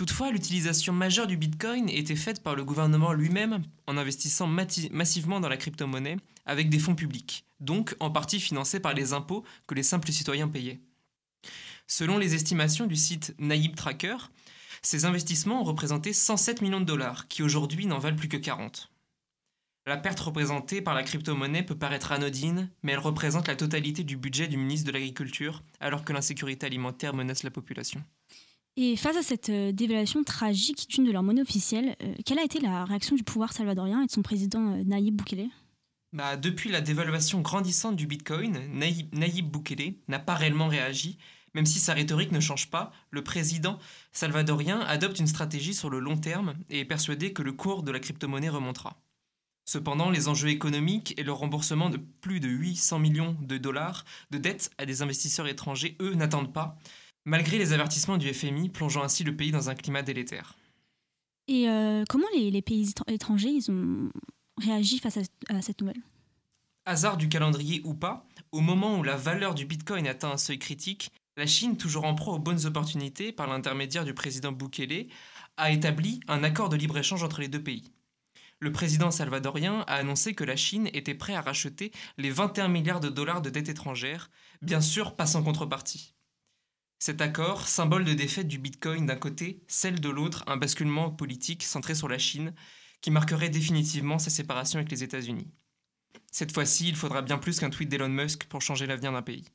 Toutefois, 0.00 0.30
l'utilisation 0.30 0.94
majeure 0.94 1.26
du 1.26 1.36
Bitcoin 1.36 1.90
était 1.90 2.16
faite 2.16 2.42
par 2.42 2.56
le 2.56 2.64
gouvernement 2.64 3.12
lui-même 3.12 3.62
en 3.86 3.98
investissant 3.98 4.46
massivement 4.46 5.40
dans 5.40 5.48
la 5.50 5.58
crypto-monnaie 5.58 6.16
avec 6.46 6.70
des 6.70 6.78
fonds 6.78 6.94
publics, 6.94 7.44
donc 7.60 7.94
en 8.00 8.10
partie 8.10 8.40
financés 8.40 8.80
par 8.80 8.94
les 8.94 9.12
impôts 9.12 9.44
que 9.66 9.74
les 9.74 9.82
simples 9.82 10.10
citoyens 10.10 10.48
payaient. 10.48 10.80
Selon 11.86 12.16
les 12.16 12.34
estimations 12.34 12.86
du 12.86 12.96
site 12.96 13.34
Naïb 13.38 13.76
Tracker, 13.76 14.16
ces 14.80 15.04
investissements 15.04 15.60
ont 15.60 15.64
représenté 15.64 16.14
107 16.14 16.62
millions 16.62 16.80
de 16.80 16.86
dollars, 16.86 17.28
qui 17.28 17.42
aujourd'hui 17.42 17.84
n'en 17.84 17.98
valent 17.98 18.16
plus 18.16 18.28
que 18.28 18.38
40. 18.38 18.90
La 19.84 19.98
perte 19.98 20.20
représentée 20.20 20.80
par 20.80 20.94
la 20.94 21.02
crypto-monnaie 21.02 21.62
peut 21.62 21.76
paraître 21.76 22.12
anodine, 22.12 22.70
mais 22.82 22.92
elle 22.92 23.00
représente 23.00 23.48
la 23.48 23.56
totalité 23.56 24.02
du 24.02 24.16
budget 24.16 24.48
du 24.48 24.56
ministre 24.56 24.86
de 24.86 24.92
l'Agriculture, 24.92 25.62
alors 25.78 26.06
que 26.06 26.14
l'insécurité 26.14 26.64
alimentaire 26.64 27.12
menace 27.12 27.42
la 27.42 27.50
population. 27.50 28.02
Et 28.76 28.96
face 28.96 29.16
à 29.16 29.22
cette 29.22 29.48
euh, 29.48 29.72
dévaluation 29.72 30.22
tragique 30.22 30.88
d'une 30.88 31.04
de 31.04 31.12
leur 31.12 31.22
monnaie 31.22 31.42
officielle, 31.42 31.96
euh, 32.02 32.14
quelle 32.24 32.38
a 32.38 32.44
été 32.44 32.60
la 32.60 32.84
réaction 32.84 33.16
du 33.16 33.24
pouvoir 33.24 33.52
salvadorien 33.52 34.02
et 34.02 34.06
de 34.06 34.10
son 34.10 34.22
président 34.22 34.74
euh, 34.74 34.84
Nayib 34.84 35.16
Bukele? 35.16 35.48
Bah, 36.12 36.36
Depuis 36.36 36.70
la 36.70 36.80
dévaluation 36.80 37.40
grandissante 37.40 37.96
du 37.96 38.06
Bitcoin, 38.06 38.58
Nayib, 38.72 39.12
Nayib 39.14 39.50
Bukele 39.50 39.94
n'a 40.08 40.18
pas 40.18 40.34
réellement 40.34 40.68
réagi. 40.68 41.18
Même 41.54 41.66
si 41.66 41.80
sa 41.80 41.94
rhétorique 41.94 42.30
ne 42.30 42.38
change 42.38 42.70
pas, 42.70 42.92
le 43.10 43.24
président 43.24 43.78
salvadorien 44.12 44.80
adopte 44.80 45.18
une 45.18 45.26
stratégie 45.26 45.74
sur 45.74 45.90
le 45.90 45.98
long 45.98 46.16
terme 46.16 46.54
et 46.70 46.80
est 46.80 46.84
persuadé 46.84 47.32
que 47.32 47.42
le 47.42 47.52
cours 47.52 47.82
de 47.82 47.90
la 47.90 47.98
crypto-monnaie 47.98 48.48
remontera. 48.48 49.02
Cependant, 49.64 50.10
les 50.10 50.28
enjeux 50.28 50.48
économiques 50.48 51.14
et 51.18 51.24
le 51.24 51.32
remboursement 51.32 51.90
de 51.90 51.96
plus 51.96 52.38
de 52.38 52.48
800 52.48 53.00
millions 53.00 53.36
de 53.40 53.58
dollars 53.58 54.04
de 54.30 54.38
dettes 54.38 54.70
à 54.78 54.86
des 54.86 55.02
investisseurs 55.02 55.48
étrangers, 55.48 55.96
eux, 56.00 56.14
n'attendent 56.14 56.52
pas 56.52 56.78
malgré 57.24 57.58
les 57.58 57.72
avertissements 57.72 58.18
du 58.18 58.32
FMI 58.32 58.68
plongeant 58.68 59.02
ainsi 59.02 59.24
le 59.24 59.36
pays 59.36 59.52
dans 59.52 59.70
un 59.70 59.74
climat 59.74 60.02
délétère. 60.02 60.56
Et 61.48 61.68
euh, 61.68 62.04
comment 62.08 62.26
les, 62.34 62.62
pays 62.62 62.92
étrangers 63.08 63.50
ils 63.50 63.70
ont 63.70 64.10
réagi 64.56 64.98
face 64.98 65.18
à, 65.48 65.62
cette 65.62 65.80
nouvelle? 65.80 66.00
Hasard 66.86 67.16
du 67.16 67.28
calendrier 67.28 67.82
ou 67.84 67.94
pas, 67.94 68.26
au 68.52 68.60
moment 68.60 68.98
où 68.98 69.02
la 69.02 69.16
valeur 69.16 69.54
du 69.54 69.64
Bitcoin 69.64 70.06
atteint 70.06 70.30
un 70.30 70.36
seuil 70.36 70.58
critique, 70.58 71.10
la 71.36 71.46
Chine, 71.46 71.76
toujours 71.76 72.04
en 72.04 72.14
proie 72.14 72.34
aux 72.34 72.38
bonnes 72.38 72.66
opportunités 72.66 73.32
par 73.32 73.46
l'intermédiaire 73.46 74.04
du 74.04 74.14
président 74.14 74.52
Bukele, 74.52 75.08
a 75.56 75.70
établi 75.70 76.20
un 76.28 76.44
accord 76.44 76.68
de 76.68 76.76
libre-échange 76.76 77.22
entre 77.22 77.40
les 77.40 77.48
deux 77.48 77.62
pays. 77.62 77.92
Le 78.60 78.72
président 78.72 79.10
salvadorien 79.10 79.80
a 79.86 79.94
annoncé 79.94 80.34
que 80.34 80.44
la 80.44 80.56
Chine 80.56 80.88
était 80.92 81.14
prête 81.14 81.36
à 81.36 81.40
racheter 81.40 81.92
les 82.18 82.30
21 82.30 82.68
milliards 82.68 83.00
de 83.00 83.08
dollars 83.08 83.40
de 83.40 83.50
dettes 83.50 83.70
étrangères, 83.70 84.30
bien 84.60 84.80
sûr 84.80 85.16
pas 85.16 85.26
sans 85.26 85.42
contrepartie. 85.42 86.14
Cet 87.02 87.22
accord, 87.22 87.66
symbole 87.66 88.04
de 88.04 88.12
défaite 88.12 88.46
du 88.46 88.58
Bitcoin 88.58 89.06
d'un 89.06 89.16
côté, 89.16 89.64
celle 89.68 90.00
de 90.00 90.10
l'autre, 90.10 90.44
un 90.46 90.58
basculement 90.58 91.10
politique 91.10 91.62
centré 91.62 91.94
sur 91.94 92.08
la 92.08 92.18
Chine, 92.18 92.52
qui 93.00 93.10
marquerait 93.10 93.48
définitivement 93.48 94.18
sa 94.18 94.28
séparation 94.28 94.78
avec 94.78 94.90
les 94.90 95.02
États-Unis. 95.02 95.48
Cette 96.30 96.52
fois-ci, 96.52 96.90
il 96.90 96.96
faudra 96.96 97.22
bien 97.22 97.38
plus 97.38 97.58
qu'un 97.58 97.70
tweet 97.70 97.88
d'Elon 97.88 98.10
Musk 98.10 98.44
pour 98.44 98.60
changer 98.60 98.86
l'avenir 98.86 99.12
d'un 99.12 99.22
pays. 99.22 99.46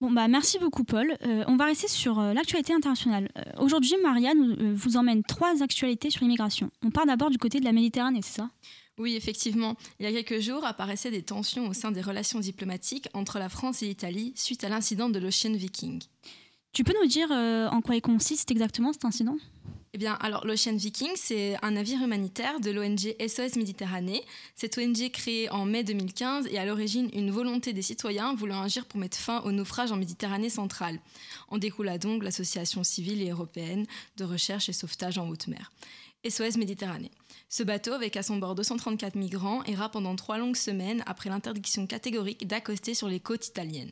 Bon 0.00 0.10
bah 0.10 0.26
merci 0.28 0.58
beaucoup 0.58 0.84
Paul. 0.84 1.14
Euh, 1.20 1.44
on 1.46 1.56
va 1.56 1.66
rester 1.66 1.86
sur 1.86 2.18
euh, 2.18 2.32
l'actualité 2.32 2.72
internationale. 2.72 3.30
Euh, 3.36 3.42
aujourd'hui, 3.58 3.92
Maria 4.02 4.32
vous 4.74 4.96
emmène 4.96 5.22
trois 5.22 5.62
actualités 5.62 6.08
sur 6.08 6.22
l'immigration. 6.22 6.70
On 6.82 6.90
part 6.90 7.04
d'abord 7.04 7.28
du 7.28 7.36
côté 7.36 7.60
de 7.60 7.66
la 7.66 7.72
Méditerranée, 7.72 8.22
c'est 8.22 8.36
ça? 8.36 8.48
Oui, 8.96 9.16
effectivement. 9.16 9.76
Il 9.98 10.04
y 10.04 10.08
a 10.08 10.22
quelques 10.22 10.42
jours 10.42 10.64
apparaissaient 10.64 11.10
des 11.10 11.22
tensions 11.22 11.68
au 11.68 11.74
sein 11.74 11.92
des 11.92 12.00
relations 12.00 12.40
diplomatiques 12.40 13.08
entre 13.12 13.38
la 13.38 13.50
France 13.50 13.82
et 13.82 13.86
l'Italie 13.86 14.32
suite 14.34 14.64
à 14.64 14.70
l'incident 14.70 15.10
de 15.10 15.18
l'Ocean 15.18 15.52
Viking. 15.52 16.00
Tu 16.72 16.84
peux 16.84 16.94
nous 17.00 17.08
dire 17.08 17.28
euh, 17.32 17.68
en 17.68 17.80
quoi 17.80 17.96
il 17.96 18.02
consiste 18.02 18.50
exactement 18.50 18.92
cet 18.92 19.04
incident? 19.04 19.36
Eh 19.92 19.98
bien, 19.98 20.14
alors 20.20 20.46
l'Ocean 20.46 20.76
Viking, 20.76 21.10
c'est 21.16 21.56
un 21.62 21.72
navire 21.72 22.00
humanitaire 22.00 22.60
de 22.60 22.70
l'ONG 22.70 23.16
SOS 23.20 23.56
Méditerranée. 23.56 24.22
Cette 24.54 24.78
ONG 24.78 25.10
créée 25.10 25.50
en 25.50 25.64
mai 25.64 25.82
2015 25.82 26.46
et 26.46 26.58
à 26.58 26.64
l'origine 26.64 27.10
une 27.12 27.32
volonté 27.32 27.72
des 27.72 27.82
citoyens 27.82 28.32
voulant 28.36 28.62
agir 28.62 28.86
pour 28.86 29.00
mettre 29.00 29.18
fin 29.18 29.40
au 29.40 29.50
naufrage 29.50 29.90
en 29.90 29.96
Méditerranée 29.96 30.48
centrale. 30.48 31.00
En 31.48 31.58
découla 31.58 31.98
donc 31.98 32.22
l'association 32.22 32.84
civile 32.84 33.20
et 33.20 33.30
européenne 33.30 33.84
de 34.16 34.24
recherche 34.24 34.68
et 34.68 34.72
sauvetage 34.72 35.18
en 35.18 35.28
haute 35.28 35.48
mer. 35.48 35.72
SOS 36.24 36.56
Méditerranée. 36.56 37.10
Ce 37.48 37.64
bateau, 37.64 37.92
avec 37.92 38.16
à 38.16 38.22
son 38.22 38.36
bord 38.36 38.54
234 38.54 39.16
migrants, 39.16 39.64
ira 39.64 39.88
pendant 39.88 40.14
trois 40.14 40.38
longues 40.38 40.54
semaines 40.54 41.02
après 41.06 41.30
l'interdiction 41.30 41.88
catégorique 41.88 42.46
d'accoster 42.46 42.94
sur 42.94 43.08
les 43.08 43.18
côtes 43.18 43.48
italiennes. 43.48 43.90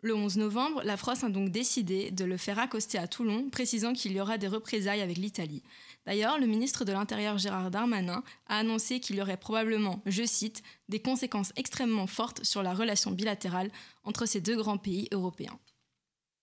Le 0.00 0.14
11 0.14 0.36
novembre, 0.36 0.82
la 0.84 0.96
France 0.96 1.24
a 1.24 1.28
donc 1.28 1.50
décidé 1.50 2.12
de 2.12 2.24
le 2.24 2.36
faire 2.36 2.60
accoster 2.60 2.98
à 2.98 3.08
Toulon, 3.08 3.50
précisant 3.50 3.92
qu'il 3.92 4.12
y 4.12 4.20
aura 4.20 4.38
des 4.38 4.46
représailles 4.46 5.00
avec 5.00 5.16
l'Italie. 5.16 5.64
D'ailleurs, 6.06 6.38
le 6.38 6.46
ministre 6.46 6.84
de 6.84 6.92
l'Intérieur 6.92 7.36
Gérard 7.36 7.72
Darmanin 7.72 8.22
a 8.46 8.58
annoncé 8.58 9.00
qu'il 9.00 9.16
y 9.16 9.22
aurait 9.22 9.36
probablement, 9.36 10.00
je 10.06 10.22
cite, 10.24 10.62
des 10.88 11.00
conséquences 11.00 11.52
extrêmement 11.56 12.06
fortes 12.06 12.44
sur 12.44 12.62
la 12.62 12.74
relation 12.74 13.10
bilatérale 13.10 13.72
entre 14.04 14.24
ces 14.24 14.40
deux 14.40 14.56
grands 14.56 14.78
pays 14.78 15.08
européens. 15.12 15.58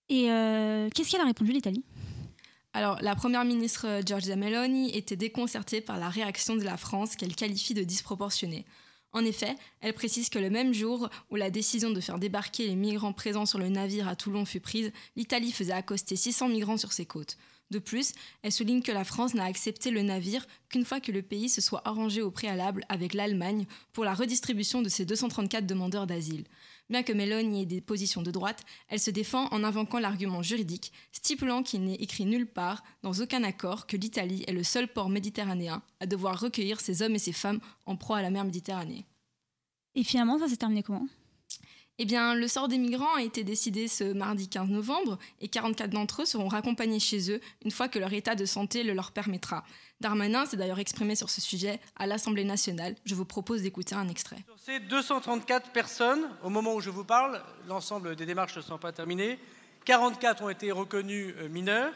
Et 0.10 0.30
euh, 0.30 0.90
qu'est-ce 0.94 1.12
qu'elle 1.12 1.22
a 1.22 1.26
répondu 1.26 1.54
l'Italie? 1.54 1.86
Alors, 2.74 2.98
la 3.02 3.16
première 3.16 3.46
ministre 3.46 4.02
Giorgia 4.06 4.36
Meloni 4.36 4.96
était 4.98 5.16
déconcertée 5.16 5.80
par 5.80 5.98
la 5.98 6.10
réaction 6.10 6.58
de 6.58 6.64
la 6.64 6.76
France 6.76 7.16
qu'elle 7.16 7.36
qualifie 7.36 7.74
de 7.74 7.84
disproportionnée. 7.84 8.66
En 9.16 9.24
effet, 9.24 9.56
elle 9.80 9.94
précise 9.94 10.28
que 10.28 10.40
le 10.40 10.50
même 10.50 10.74
jour 10.74 11.10
où 11.32 11.38
la 11.38 11.50
décision 11.50 11.90
de 11.90 12.02
faire 12.02 12.20
débarquer 12.20 12.68
les 12.68 12.76
migrants 12.76 13.14
présents 13.14 13.46
sur 13.46 13.60
le 13.60 13.70
navire 13.70 14.10
à 14.10 14.18
Toulon 14.18 14.44
fut 14.44 14.60
prise, 14.60 14.92
l'Italie 15.16 15.54
faisait 15.54 15.72
accoster 15.72 16.18
600 16.18 16.50
migrants 16.50 16.76
sur 16.76 16.92
ses 16.92 17.06
côtes. 17.06 17.38
De 17.72 17.80
plus, 17.80 18.12
elle 18.44 18.52
souligne 18.52 18.82
que 18.82 18.92
la 18.92 19.06
France 19.06 19.34
n'a 19.34 19.46
accepté 19.46 19.90
le 19.90 20.02
navire 20.02 20.46
qu'une 20.68 20.84
fois 20.84 21.00
que 21.00 21.14
le 21.14 21.22
pays 21.22 21.48
se 21.48 21.62
soit 21.62 21.82
arrangé 21.88 22.22
au 22.22 22.30
préalable 22.30 22.84
avec 22.90 23.14
l'Allemagne 23.14 23.66
pour 23.94 24.04
la 24.04 24.14
redistribution 24.14 24.82
de 24.82 24.90
ses 24.90 25.06
234 25.06 25.66
demandeurs 25.66 26.08
d'asile. 26.08 26.44
Bien 26.90 27.02
que 27.02 27.14
Meloni 27.14 27.64
ait 27.64 27.66
des 27.66 27.82
positions 27.82 28.22
de 28.22 28.30
droite, 28.30 28.64
elle 28.90 29.00
se 29.00 29.10
défend 29.10 29.48
en 29.48 29.64
invoquant 29.64 29.98
l'argument 29.98 30.44
juridique, 30.44 30.92
stipulant 31.12 31.64
qu'il 31.64 31.84
n'est 31.84 31.96
écrit 31.96 32.26
nulle 32.26 32.46
part, 32.46 32.84
dans 33.02 33.14
aucun 33.14 33.44
accord, 33.44 33.88
que 33.88 33.98
l'Italie 33.98 34.44
est 34.46 34.54
le 34.54 34.64
seul 34.64 34.88
port 34.88 35.10
méditerranéen 35.10 35.82
à 36.00 36.06
devoir 36.06 36.40
recueillir 36.40 36.80
ses 36.80 37.02
hommes 37.02 37.16
et 37.16 37.20
ses 37.20 37.34
femmes 37.34 37.60
en 37.88 37.96
proie 37.96 38.18
à 38.18 38.22
la 38.22 38.30
mer 38.30 38.46
Méditerranée. 38.46 39.06
Et 39.96 40.04
finalement, 40.04 40.38
ça 40.38 40.48
s'est 40.48 40.58
terminé 40.58 40.84
comment? 40.84 41.08
Eh 41.98 42.06
bien, 42.06 42.36
le 42.36 42.48
sort 42.50 42.68
des 42.68 42.78
migrants 42.78 43.16
a 43.16 43.22
été 43.22 43.46
décidé 43.46 43.88
ce 43.88 44.04
mardi 44.04 44.50
15 44.50 44.70
novembre 44.70 45.18
et 45.40 45.48
44 45.48 45.92
d'entre 45.92 46.24
eux 46.24 46.26
seront 46.26 46.50
raccompagnés 46.50 47.00
chez 47.00 47.32
eux 47.32 47.40
une 47.64 47.72
fois 47.72 47.88
que 47.88 48.00
leur 48.00 48.12
état 48.12 48.36
de 48.36 48.44
santé 48.44 48.84
le 48.84 48.94
leur 48.94 49.14
permettra. 49.14 49.64
Darmanin 50.02 50.46
s'est 50.46 50.58
d'ailleurs 50.58 50.80
exprimé 50.80 51.16
sur 51.16 51.30
ce 51.30 51.40
sujet 51.40 51.80
à 51.96 52.06
l'Assemblée 52.06 52.44
nationale. 52.44 52.96
Je 53.06 53.16
vous 53.16 53.24
propose 53.24 53.62
d'écouter 53.62 53.96
un 53.96 54.10
extrait. 54.10 54.44
Sur 54.46 54.60
ces 54.60 54.80
234 54.82 55.72
personnes, 55.72 56.30
au 56.44 56.50
moment 56.50 56.76
où 56.76 56.82
je 56.82 56.90
vous 56.90 57.06
parle, 57.06 57.42
l'ensemble 57.70 58.18
des 58.18 58.26
démarches 58.26 58.58
ne 58.58 58.62
sont 58.62 58.78
pas 58.78 58.92
terminées. 58.92 59.40
44 59.86 60.44
ont 60.44 60.50
été 60.50 60.74
reconnus 60.74 61.34
euh, 61.38 61.48
mineurs. 61.48 61.94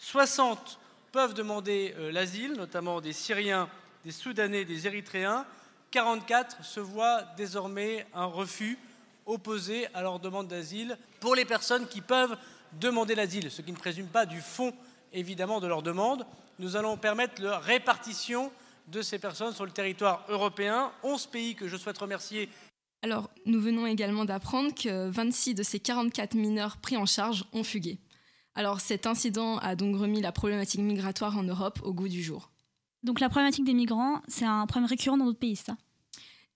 60 0.00 0.78
peuvent 1.12 1.32
demander 1.32 1.94
euh, 1.96 2.12
l'asile, 2.12 2.52
notamment 2.52 3.00
des 3.00 3.14
Syriens, 3.14 3.70
des 4.04 4.12
Soudanais, 4.12 4.66
des 4.66 4.86
Érythréens. 4.86 5.46
44 5.92 6.62
se 6.62 6.80
voient 6.80 7.22
désormais 7.38 8.06
un 8.12 8.26
refus 8.26 8.78
opposé 9.30 9.86
à 9.94 10.02
leur 10.02 10.18
demande 10.18 10.48
d'asile 10.48 10.98
pour 11.20 11.34
les 11.34 11.44
personnes 11.44 11.86
qui 11.86 12.00
peuvent 12.00 12.36
demander 12.80 13.14
l'asile, 13.14 13.50
ce 13.50 13.62
qui 13.62 13.72
ne 13.72 13.76
présume 13.76 14.06
pas 14.06 14.26
du 14.26 14.40
fond 14.40 14.72
évidemment 15.12 15.60
de 15.60 15.66
leur 15.66 15.82
demande. 15.82 16.26
Nous 16.58 16.76
allons 16.76 16.96
permettre 16.96 17.42
la 17.42 17.58
répartition 17.58 18.50
de 18.88 19.02
ces 19.02 19.18
personnes 19.18 19.54
sur 19.54 19.64
le 19.64 19.70
territoire 19.70 20.24
européen. 20.28 20.90
11 21.02 21.26
pays 21.26 21.54
que 21.54 21.68
je 21.68 21.76
souhaite 21.76 21.98
remercier. 21.98 22.48
Alors, 23.02 23.30
nous 23.46 23.60
venons 23.60 23.86
également 23.86 24.24
d'apprendre 24.24 24.74
que 24.74 25.08
26 25.08 25.54
de 25.54 25.62
ces 25.62 25.80
44 25.80 26.34
mineurs 26.34 26.76
pris 26.76 26.96
en 26.96 27.06
charge 27.06 27.44
ont 27.52 27.64
fugué. 27.64 27.98
Alors, 28.54 28.80
cet 28.80 29.06
incident 29.06 29.58
a 29.58 29.74
donc 29.74 29.96
remis 29.96 30.20
la 30.20 30.32
problématique 30.32 30.80
migratoire 30.80 31.38
en 31.38 31.42
Europe 31.42 31.80
au 31.82 31.94
goût 31.94 32.08
du 32.08 32.22
jour. 32.22 32.50
Donc, 33.02 33.20
la 33.20 33.30
problématique 33.30 33.64
des 33.64 33.72
migrants, 33.72 34.20
c'est 34.28 34.44
un 34.44 34.66
problème 34.66 34.88
récurrent 34.88 35.16
dans 35.16 35.24
d'autres 35.24 35.38
pays, 35.38 35.56
ça? 35.56 35.76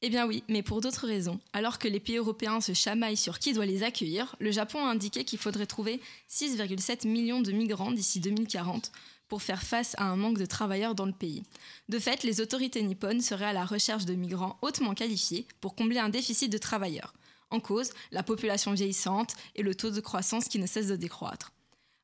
Eh 0.03 0.11
bien 0.11 0.27
oui, 0.27 0.45
mais 0.49 0.63
pour 0.63 0.81
d'autres 0.81 1.07
raisons. 1.07 1.41
Alors 1.53 1.79
que 1.79 1.89
les 1.89 2.01
pays 2.01 2.17
européens 2.17 2.61
se 2.61 2.75
chamaillent 2.75 3.17
sur 3.17 3.39
qui 3.39 3.53
doit 3.53 3.67
les 3.67 3.83
accueillir, 3.83 4.37
le 4.39 4.51
Japon 4.51 4.85
a 4.85 4.91
indiqué 4.91 5.25
qu'il 5.25 5.39
faudrait 5.39 5.67
trouver 5.67 6.01
6,7 6.31 7.09
millions 7.09 7.41
de 7.41 7.53
migrants 7.53 7.93
d'ici 7.93 8.21
2040 8.21 8.93
pour 9.29 9.43
faire 9.43 9.63
face 9.63 9.95
à 9.97 10.05
un 10.05 10.17
manque 10.17 10.39
de 10.39 10.47
travailleurs 10.47 10.95
dans 10.95 11.07
le 11.07 11.13
pays. 11.13 11.43
De 11.89 11.99
fait, 11.99 12.23
les 12.23 12.41
autorités 12.41 12.83
nippones 12.83 13.21
seraient 13.21 13.47
à 13.47 13.53
la 13.53 13.65
recherche 13.65 14.05
de 14.05 14.15
migrants 14.15 14.59
hautement 14.63 14.95
qualifiés 14.95 15.47
pour 15.61 15.75
combler 15.75 15.99
un 15.99 16.11
déficit 16.11 16.53
de 16.53 16.59
travailleurs. 16.59 17.15
En 17.51 17.61
cause, 17.61 17.91
la 18.11 18.23
population 18.23 18.73
vieillissante 18.73 19.35
et 19.55 19.63
le 19.63 19.75
taux 19.75 19.91
de 19.91 20.01
croissance 20.01 20.49
qui 20.49 20.59
ne 20.59 20.67
cesse 20.67 20.89
de 20.89 20.97
décroître. 20.97 21.53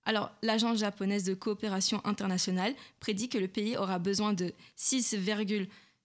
Alors, 0.05 0.31
l'agence 0.43 0.79
japonaise 0.79 1.25
de 1.25 1.35
coopération 1.35 2.01
internationale 2.05 2.75
prédit 3.01 3.29
que 3.29 3.39
le 3.39 3.49
pays 3.49 3.77
aura 3.77 3.99
besoin 3.99 4.33
de 4.33 4.53
6, 4.77 5.17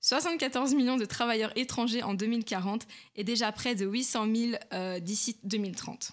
74 0.02 0.76
millions 0.76 0.98
de 0.98 1.06
travailleurs 1.06 1.52
étrangers 1.56 2.04
en 2.04 2.14
2040 2.14 2.86
et 3.16 3.24
déjà 3.24 3.52
près 3.52 3.76
de 3.76 3.86
800 3.86 4.28
000 4.36 4.52
euh, 4.74 5.00
d'ici 5.00 5.38
2030. 5.44 6.12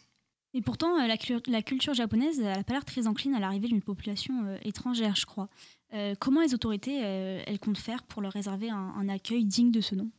Et 0.54 0.62
pourtant, 0.62 0.98
euh, 0.98 1.06
la, 1.46 1.62
culture 1.62 1.94
japonaise 1.94 2.40
n'a 2.40 2.62
pas 2.64 2.74
l'air 2.74 2.84
très 2.84 3.06
encline 3.06 3.34
à 3.34 3.40
l'arrivée 3.40 3.68
d'une 3.68 3.82
population 3.82 4.44
euh, 4.46 4.56
étrangère, 4.62 5.16
je 5.16 5.26
crois. 5.26 5.48
comment 6.20 6.40
les 6.40 6.54
autorités, 6.54 6.96
elles 7.00 7.58
comptent 7.58 7.78
faire 7.78 8.02
pour 8.02 8.22
leur 8.22 8.32
réserver 8.32 8.70
un, 8.70 9.08
accueil 9.08 9.44
digne 9.44 9.70
de 9.70 9.80
ce 9.80 9.94
nom? 9.94 10.10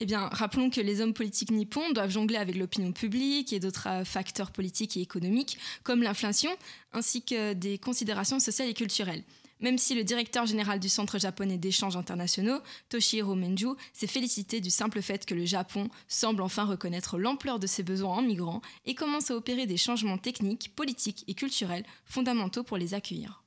Eh 0.00 0.06
bien, 0.06 0.28
rappelons 0.32 0.70
que 0.70 0.80
les 0.80 1.00
hommes 1.00 1.14
politiques 1.14 1.50
nippons 1.50 1.92
doivent 1.92 2.10
jongler 2.10 2.36
avec 2.36 2.56
l'opinion 2.56 2.92
publique 2.92 3.52
et 3.52 3.60
d'autres 3.60 4.02
facteurs 4.04 4.50
politiques 4.50 4.96
et 4.96 5.02
économiques, 5.02 5.58
comme 5.82 6.02
l'inflation, 6.02 6.50
ainsi 6.92 7.22
que 7.22 7.52
des 7.52 7.78
considérations 7.78 8.40
sociales 8.40 8.68
et 8.68 8.74
culturelles. 8.74 9.22
Même 9.60 9.78
si 9.78 9.94
le 9.94 10.04
directeur 10.04 10.46
général 10.46 10.80
du 10.80 10.88
Centre 10.88 11.18
japonais 11.18 11.58
d'échanges 11.58 11.96
internationaux, 11.96 12.60
Toshihiro 12.88 13.34
Menju, 13.34 13.68
s'est 13.92 14.06
félicité 14.06 14.60
du 14.60 14.70
simple 14.70 15.00
fait 15.00 15.24
que 15.26 15.34
le 15.34 15.44
Japon 15.44 15.88
semble 16.08 16.42
enfin 16.42 16.64
reconnaître 16.64 17.18
l'ampleur 17.18 17.58
de 17.58 17.66
ses 17.66 17.82
besoins 17.82 18.16
en 18.16 18.22
migrants 18.22 18.62
et 18.84 18.94
commence 18.94 19.30
à 19.30 19.36
opérer 19.36 19.66
des 19.66 19.76
changements 19.76 20.18
techniques, 20.18 20.74
politiques 20.74 21.24
et 21.28 21.34
culturels 21.34 21.84
fondamentaux 22.04 22.64
pour 22.64 22.76
les 22.76 22.94
accueillir. 22.94 23.44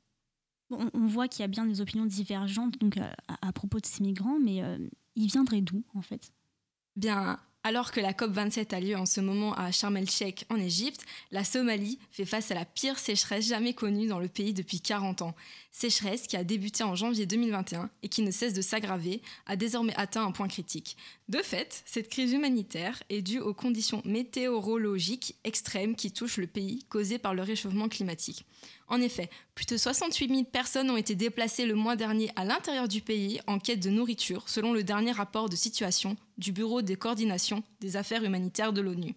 on 0.70 1.08
voit 1.08 1.28
qu'il 1.28 1.42
y 1.42 1.46
a 1.46 1.48
bien 1.48 1.66
des 1.66 1.82
opinions 1.82 2.06
divergentes 2.06 2.78
donc, 2.80 2.98
euh, 2.98 3.10
à, 3.42 3.52
propos 3.52 3.80
de 3.80 3.86
ces 3.86 4.04
migrants, 4.04 4.40
mais 4.40 4.64
euh, 4.64 4.78
ils 5.16 5.28
viendraient 5.28 5.62
d'où 5.62 5.84
en 5.94 6.02
fait? 6.02 6.32
Bien, 6.96 7.40
alors 7.68 7.92
que 7.92 8.00
la 8.00 8.14
COP27 8.14 8.74
a 8.74 8.80
lieu 8.80 8.96
en 8.96 9.06
ce 9.06 9.20
moment 9.20 9.54
à 9.56 9.74
Sharm 9.74 9.98
el-Sheikh 9.98 10.46
en 10.50 10.56
Égypte, 10.56 11.02
la 11.32 11.44
Somalie 11.44 12.00
fait 12.12 12.24
face 12.24 12.50
à 12.50 12.56
la 12.56 12.64
pire 12.64 12.98
sécheresse 12.98 13.46
jamais 13.46 13.74
connue 13.74 14.08
dans 14.08 14.20
le 14.20 14.30
pays 14.30 14.54
depuis 14.54 14.80
40 14.80 15.22
ans. 15.22 15.36
Sécheresse 15.74 16.28
qui 16.28 16.38
a 16.38 16.46
débuté 16.46 16.86
en 16.86 16.96
janvier 16.96 17.26
2021 17.26 17.90
et 18.04 18.08
qui 18.08 18.22
ne 18.22 18.32
cesse 18.32 18.54
de 18.54 18.62
s'aggraver, 18.62 19.22
a 19.48 19.58
désormais 19.58 19.94
atteint 19.98 20.26
un 20.26 20.32
point 20.32 20.48
critique. 20.48 20.96
De 21.28 21.40
fait, 21.40 21.84
cette 21.86 22.08
crise 22.08 22.32
humanitaire 22.32 23.04
est 23.10 23.22
due 23.22 23.42
aux 23.42 23.54
conditions 23.54 24.02
météorologiques 24.06 25.36
extrêmes 25.44 25.98
qui 25.98 26.14
touchent 26.14 26.38
le 26.38 26.48
pays 26.48 26.86
causées 26.88 27.20
par 27.20 27.34
le 27.34 27.42
réchauffement 27.42 27.90
climatique. 27.90 28.46
En 28.88 29.02
effet, 29.02 29.30
plus 29.56 29.66
de 29.66 29.76
68 29.76 30.30
000 30.30 30.44
personnes 30.46 30.90
ont 30.90 30.96
été 30.96 31.16
déplacées 31.16 31.66
le 31.66 31.76
mois 31.76 31.98
dernier 31.98 32.32
à 32.38 32.46
l'intérieur 32.46 32.88
du 32.88 33.02
pays 33.02 33.42
en 33.46 33.60
quête 33.60 33.82
de 33.82 33.90
nourriture, 33.90 34.48
selon 34.48 34.72
le 34.72 34.86
dernier 34.86 35.12
rapport 35.12 35.50
de 35.50 35.58
situation 35.58 36.16
du 36.38 36.52
Bureau 36.52 36.82
de 36.82 36.96
coordination 36.96 37.64
des 37.80 37.96
affaires 37.96 38.24
humanitaires 38.24 38.74
de 38.74 38.82
l'ONU. 38.82 39.16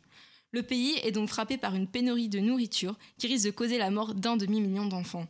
Le 0.53 0.63
pays 0.63 0.95
est 1.05 1.13
donc 1.13 1.29
frappé 1.29 1.57
par 1.57 1.75
une 1.75 1.87
pénurie 1.87 2.29
de 2.29 2.41
nourriture 2.41 2.97
qui 3.19 3.29
risque 3.29 3.47
de 3.47 3.51
causer 3.51 3.79
la 3.79 3.91
mort 3.91 4.15
d'un 4.15 4.37
demi-million 4.37 4.87
d'enfants. 4.87 5.27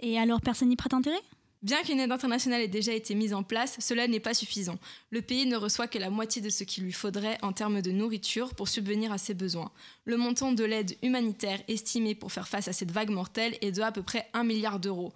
Et 0.00 0.18
alors 0.18 0.40
personne 0.40 0.68
n'y 0.68 0.76
prête 0.76 0.94
intérêt? 0.94 1.22
Bien 1.62 1.84
qu'une 1.84 2.00
aide 2.00 2.10
internationale 2.10 2.60
ait 2.60 2.66
déjà 2.66 2.92
été 2.92 3.14
mise 3.14 3.32
en 3.32 3.44
place, 3.44 3.76
cela 3.78 4.08
n'est 4.08 4.18
pas 4.18 4.34
suffisant. 4.34 4.80
Le 5.10 5.22
pays 5.22 5.46
ne 5.46 5.54
reçoit 5.54 5.86
que 5.86 5.98
la 5.98 6.10
moitié 6.10 6.42
de 6.42 6.50
ce 6.50 6.64
qu'il 6.64 6.82
lui 6.82 6.92
faudrait 6.92 7.38
en 7.42 7.52
termes 7.52 7.80
de 7.80 7.92
nourriture 7.92 8.52
pour 8.56 8.66
subvenir 8.66 9.12
à 9.12 9.18
ses 9.18 9.32
besoins. 9.32 9.70
Le 10.04 10.16
montant 10.16 10.50
de 10.50 10.64
l'aide 10.64 10.96
humanitaire 11.04 11.62
estimé 11.68 12.16
pour 12.16 12.32
faire 12.32 12.48
face 12.48 12.66
à 12.66 12.72
cette 12.72 12.90
vague 12.90 13.10
mortelle 13.10 13.56
est 13.60 13.70
de 13.70 13.80
à 13.80 13.92
peu 13.92 14.02
près 14.02 14.28
1 14.32 14.42
milliard 14.42 14.80
d'euros. 14.80 15.12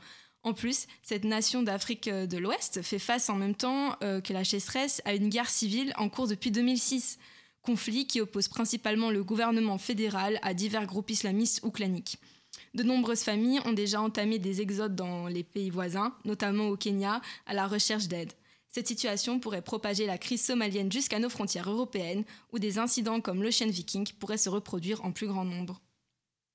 En 0.46 0.54
plus, 0.54 0.86
cette 1.02 1.24
nation 1.24 1.64
d'Afrique 1.64 2.08
de 2.08 2.38
l'Ouest 2.38 2.80
fait 2.82 3.00
face 3.00 3.30
en 3.30 3.34
même 3.34 3.56
temps 3.56 3.96
euh, 4.04 4.20
que 4.20 4.32
la 4.32 4.44
sécheresse 4.44 5.02
à 5.04 5.12
une 5.12 5.28
guerre 5.28 5.50
civile 5.50 5.92
en 5.96 6.08
cours 6.08 6.28
depuis 6.28 6.52
2006, 6.52 7.18
conflit 7.62 8.06
qui 8.06 8.20
oppose 8.20 8.46
principalement 8.46 9.10
le 9.10 9.24
gouvernement 9.24 9.76
fédéral 9.76 10.38
à 10.42 10.54
divers 10.54 10.86
groupes 10.86 11.10
islamistes 11.10 11.64
ou 11.64 11.72
claniques. 11.72 12.20
De 12.74 12.84
nombreuses 12.84 13.24
familles 13.24 13.58
ont 13.64 13.72
déjà 13.72 14.00
entamé 14.00 14.38
des 14.38 14.60
exodes 14.60 14.94
dans 14.94 15.26
les 15.26 15.42
pays 15.42 15.68
voisins, 15.68 16.14
notamment 16.24 16.68
au 16.68 16.76
Kenya, 16.76 17.20
à 17.46 17.52
la 17.52 17.66
recherche 17.66 18.06
d'aide. 18.06 18.32
Cette 18.68 18.86
situation 18.86 19.40
pourrait 19.40 19.62
propager 19.62 20.06
la 20.06 20.16
crise 20.16 20.44
somalienne 20.44 20.92
jusqu'à 20.92 21.18
nos 21.18 21.28
frontières 21.28 21.68
européennes, 21.68 22.22
où 22.52 22.60
des 22.60 22.78
incidents 22.78 23.20
comme 23.20 23.42
l'Ocean 23.42 23.66
Viking 23.66 24.06
pourraient 24.20 24.38
se 24.38 24.48
reproduire 24.48 25.04
en 25.04 25.10
plus 25.10 25.26
grand 25.26 25.44
nombre. 25.44 25.80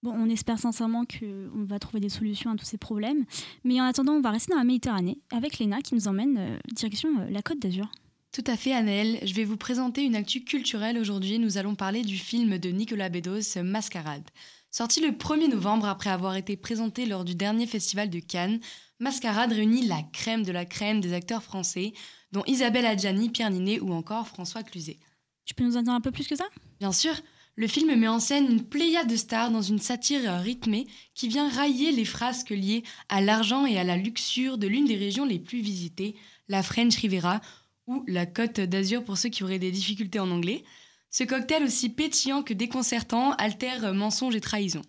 Bon, 0.04 0.14
on 0.14 0.30
espère 0.30 0.58
sincèrement 0.58 1.06
qu'on 1.06 1.64
va 1.64 1.78
trouver 1.78 2.00
des 2.00 2.10
solutions 2.10 2.52
à 2.52 2.56
tous 2.56 2.66
ces 2.66 2.78
problèmes. 2.78 3.26
Mais 3.64 3.80
en 3.80 3.84
attendant, 3.84 4.14
on 4.14 4.22
va 4.22 4.32
rester 4.32 4.52
dans 4.52 4.58
la 4.58 4.64
Méditerranée 4.64 5.20
avec 5.32 5.60
Léna 5.60 5.82
qui 5.82 5.94
nous 5.94 6.08
emmène 6.08 6.38
euh, 6.40 6.58
direction 6.74 7.10
euh, 7.20 7.30
la 7.30 7.42
Côte 7.44 7.60
d'Azur. 7.60 7.92
Tout 8.32 8.44
à 8.48 8.58
fait, 8.58 8.74
Annelle. 8.74 9.20
Je 9.24 9.34
vais 9.34 9.44
vous 9.44 9.58
présenter 9.58 10.04
une 10.04 10.16
actu 10.16 10.44
culturelle 10.44 10.98
aujourd'hui. 10.98 11.38
Nous 11.38 11.58
allons 11.58 11.76
parler 11.76 12.02
du 12.02 12.18
film 12.18 12.58
de 12.58 12.70
Nicolas 12.70 13.10
Bedos, 13.10 13.62
Mascarade. 13.62 14.24
Sorti 14.72 15.02
le 15.02 15.10
1er 15.10 15.50
novembre 15.50 15.86
après 15.86 16.10
avoir 16.10 16.38
été 16.38 16.56
présenté 16.56 17.06
lors 17.06 17.26
du 17.26 17.36
dernier 17.36 17.68
festival 17.68 18.10
de 18.10 18.20
Cannes, 18.20 18.62
Mascarade 19.00 19.52
réunit 19.52 19.86
la 19.86 20.02
crème 20.14 20.44
de 20.44 20.52
la 20.52 20.64
crème 20.64 21.02
des 21.02 21.12
acteurs 21.12 21.44
français, 21.44 21.92
dont 22.32 22.44
Isabelle 22.48 22.86
Adjani, 22.86 23.30
Pierre 23.30 23.50
Ninet 23.50 23.82
ou 23.82 23.92
encore 23.92 24.30
François 24.30 24.64
Cluzet. 24.64 24.98
Tu 25.44 25.54
peux 25.54 25.66
nous 25.66 25.76
en 25.76 25.82
dire 25.82 25.94
un 25.94 26.00
peu 26.00 26.12
plus 26.12 26.28
que 26.28 26.38
ça? 26.38 26.46
Bien 26.80 26.94
sûr, 26.94 27.14
le 27.62 27.68
film 27.68 27.94
met 27.96 28.08
en 28.08 28.20
scène 28.20 28.50
une 28.50 28.64
pléiade 28.64 29.08
de 29.08 29.16
stars 29.16 29.52
dans 29.52 29.62
une 29.62 29.78
satire 29.78 30.40
rythmée 30.40 30.88
qui 31.14 31.28
vient 31.28 31.48
railler 31.48 31.92
les 31.92 32.06
frasques 32.06 32.50
liées 32.50 32.82
à 33.08 33.22
l'argent 33.22 33.68
et 33.68 33.78
à 33.78 33.84
la 33.84 33.98
luxure 33.98 34.58
de 34.58 34.66
l'une 34.66 34.86
des 34.86 34.96
régions 34.96 35.26
les 35.26 35.38
plus 35.38 35.62
visitées, 35.62 36.16
la 36.48 36.64
French 36.64 36.96
Riviera 36.96 37.40
ou 37.86 38.04
la 38.08 38.26
Côte 38.26 38.60
d'Azur 38.62 39.04
pour 39.04 39.20
ceux 39.20 39.30
qui 39.30 39.44
auraient 39.44 39.60
des 39.60 39.70
difficultés 39.70 40.18
en 40.18 40.32
anglais. 40.32 40.64
Ce 41.12 41.24
cocktail 41.24 41.64
aussi 41.64 41.90
pétillant 41.90 42.42
que 42.42 42.56
déconcertant 42.56 43.34
altère 43.34 43.94
mensonges 43.94 44.36
et 44.36 44.42
trahison. 44.42 44.82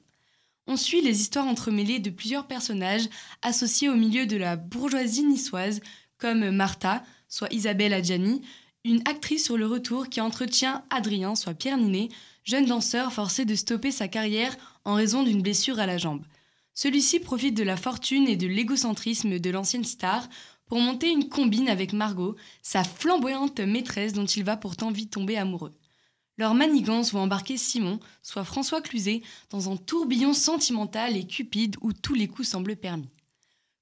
On 0.67 0.79
suit 0.79 1.03
les 1.03 1.21
histoires 1.21 1.49
entremêlées 1.49 1.99
de 1.99 2.09
plusieurs 2.09 2.47
personnages 2.47 3.11
associés 3.43 3.91
au 3.91 3.97
milieu 3.97 4.25
de 4.25 4.39
la 4.39 4.57
bourgeoisie 4.57 5.25
niçoise, 5.25 5.83
comme 6.17 6.49
Martha, 6.49 7.05
soit 7.29 7.53
Isabelle 7.53 7.93
Adjani, 7.93 8.41
une 8.85 9.03
actrice 9.05 9.45
sur 9.45 9.59
le 9.59 9.67
retour 9.67 10.09
qui 10.09 10.23
entretient 10.23 10.85
Adrien, 10.89 11.35
soit 11.35 11.53
Pierre 11.55 11.77
Ninet, 11.77 12.09
jeune 12.45 12.67
danseur 12.67 13.13
forcé 13.13 13.45
de 13.45 13.55
stopper 13.55 13.91
sa 13.91 14.09
carrière 14.09 14.57
en 14.85 14.95
raison 14.95 15.23
d'une 15.23 15.43
blessure 15.43 15.79
à 15.79 15.87
la 15.87 15.99
jambe. 15.99 16.25
Celui-ci 16.75 17.21
profite 17.21 17.57
de 17.57 17.63
la 17.63 17.77
fortune 17.77 18.27
et 18.29 18.37
de 18.37 18.47
l'égocentrisme 18.47 19.39
de 19.39 19.51
l'ancienne 19.51 19.85
star 19.85 20.29
pour 20.67 20.81
monter 20.81 21.11
une 21.11 21.29
combine 21.29 21.69
avec 21.69 21.93
Margot, 21.93 22.35
sa 22.63 22.83
flamboyante 22.83 23.61
maîtresse 23.61 24.15
dont 24.15 24.25
il 24.25 24.43
va 24.43 24.57
pourtant 24.57 24.91
vite 24.91 25.11
tomber 25.11 25.37
amoureux. 25.37 25.75
Leur 26.39 26.55
manigance 26.55 27.13
vont 27.13 27.21
embarquer 27.21 27.59
Simon, 27.59 28.01
soit 28.23 28.45
François 28.45 28.81
Cluzet, 28.81 29.21
dans 29.51 29.71
un 29.71 29.77
tourbillon 29.77 30.33
sentimental 30.33 31.17
et 31.17 31.27
cupide 31.27 31.77
où 31.83 31.93
tous 31.93 32.15
les 32.15 32.27
coups 32.27 32.49
semblent 32.49 32.75
permis. 32.75 33.11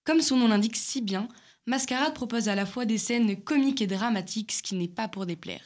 Comme 0.04 0.20
son 0.20 0.36
nom 0.36 0.48
l'indique 0.48 0.76
si 0.76 1.00
bien, 1.00 1.28
Mascarade 1.66 2.14
propose 2.14 2.48
à 2.48 2.56
la 2.56 2.66
fois 2.66 2.86
des 2.86 2.98
scènes 2.98 3.40
comiques 3.40 3.82
et 3.82 3.86
dramatiques, 3.86 4.50
ce 4.50 4.62
qui 4.62 4.74
n'est 4.74 4.88
pas 4.88 5.06
pour 5.06 5.26
déplaire. 5.26 5.62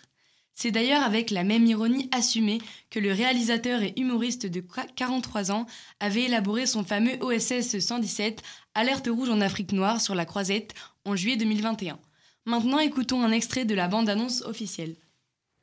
C'est 0.54 0.70
d'ailleurs 0.70 1.02
avec 1.02 1.30
la 1.30 1.42
même 1.42 1.66
ironie 1.66 2.08
assumée 2.12 2.60
que 2.90 3.00
le 3.00 3.12
réalisateur 3.12 3.82
et 3.82 3.92
humoriste 3.96 4.46
de 4.46 4.62
43 4.94 5.50
ans 5.50 5.66
avait 5.98 6.24
élaboré 6.24 6.66
son 6.66 6.84
fameux 6.84 7.18
OSS 7.20 7.80
117, 7.80 8.42
Alerte 8.74 9.08
rouge 9.10 9.30
en 9.30 9.40
Afrique 9.40 9.72
noire 9.72 10.00
sur 10.00 10.14
la 10.14 10.24
croisette, 10.24 10.74
en 11.04 11.16
juillet 11.16 11.36
2021. 11.36 11.98
Maintenant, 12.46 12.78
écoutons 12.78 13.22
un 13.22 13.32
extrait 13.32 13.64
de 13.64 13.74
la 13.74 13.88
bande-annonce 13.88 14.42
officielle. 14.42 14.94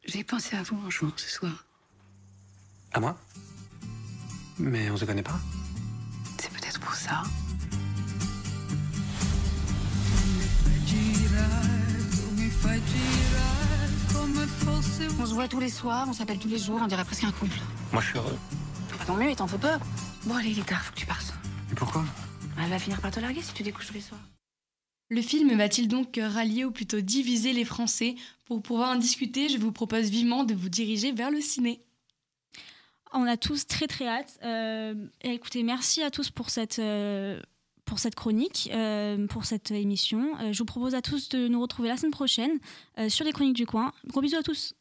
J'ai 0.03 0.23
pensé 0.23 0.55
à 0.55 0.63
vous 0.63 0.77
en 0.85 0.89
jouant 0.89 1.11
ce 1.15 1.29
soir. 1.29 1.65
À 2.91 2.99
moi? 2.99 3.17
Mais 4.57 4.89
on 4.89 4.97
se 4.97 5.05
connaît 5.05 5.23
pas? 5.23 5.39
C'est 6.37 6.51
peut-être 6.51 6.79
pour 6.79 6.95
ça. 6.95 7.23
On 14.67 15.25
se 15.25 15.33
voit 15.33 15.47
tous 15.47 15.59
les 15.59 15.69
soirs, 15.69 16.07
on 16.09 16.13
s'appelle 16.13 16.39
tous 16.39 16.47
les 16.47 16.57
jours, 16.57 16.79
on 16.81 16.87
dirait 16.87 17.05
presque 17.05 17.23
un 17.23 17.31
couple. 17.31 17.57
Moi, 17.91 18.01
je 18.01 18.07
suis 18.07 18.17
heureux. 18.17 18.37
Bah, 18.89 19.05
tant 19.05 19.15
mieux, 19.15 19.29
il 19.29 19.35
t'en 19.35 19.47
faut 19.47 19.57
peu. 19.57 19.69
Bon, 20.25 20.35
allez, 20.35 20.51
il 20.51 20.59
est 20.59 20.67
tard, 20.67 20.83
faut 20.83 20.93
que 20.93 20.99
tu 20.99 21.05
partes. 21.05 21.33
Et 21.71 21.75
pourquoi? 21.75 22.03
Elle 22.61 22.69
va 22.69 22.79
finir 22.79 22.99
par 23.01 23.11
te 23.11 23.19
larguer 23.19 23.41
si 23.41 23.53
tu 23.53 23.63
découches 23.63 23.87
tous 23.87 23.93
les 23.93 24.01
soirs. 24.01 24.21
Le 25.09 25.21
film 25.21 25.55
va-t-il 25.57 25.87
donc 25.87 26.19
rallier 26.21 26.65
ou 26.65 26.71
plutôt 26.71 27.01
diviser 27.01 27.53
les 27.53 27.65
Français? 27.65 28.15
Pour 28.45 28.61
pouvoir 28.61 28.91
en 28.91 28.95
discuter, 28.95 29.49
je 29.49 29.57
vous 29.57 29.71
propose 29.71 30.09
vivement 30.09 30.43
de 30.43 30.53
vous 30.53 30.69
diriger 30.69 31.11
vers 31.11 31.31
le 31.31 31.41
ciné. 31.41 31.81
On 33.13 33.23
a 33.23 33.37
tous 33.37 33.67
très 33.67 33.87
très 33.87 34.07
hâte. 34.07 34.39
Euh, 34.43 34.93
écoutez, 35.21 35.63
merci 35.63 36.01
à 36.01 36.11
tous 36.11 36.29
pour 36.29 36.49
cette, 36.49 36.79
euh, 36.79 37.41
pour 37.91 37.99
cette 37.99 38.15
chronique, 38.15 38.69
euh, 38.73 39.27
pour 39.27 39.43
cette 39.43 39.69
émission. 39.69 40.37
Euh, 40.39 40.53
je 40.53 40.59
vous 40.59 40.65
propose 40.65 40.95
à 40.95 41.01
tous 41.01 41.27
de 41.27 41.49
nous 41.49 41.59
retrouver 41.59 41.89
la 41.89 41.97
semaine 41.97 42.13
prochaine 42.13 42.57
euh, 42.97 43.09
sur 43.09 43.25
les 43.25 43.33
chroniques 43.33 43.57
du 43.57 43.65
coin. 43.65 43.91
Gros 44.07 44.21
bisous 44.21 44.37
à 44.37 44.43
tous. 44.43 44.73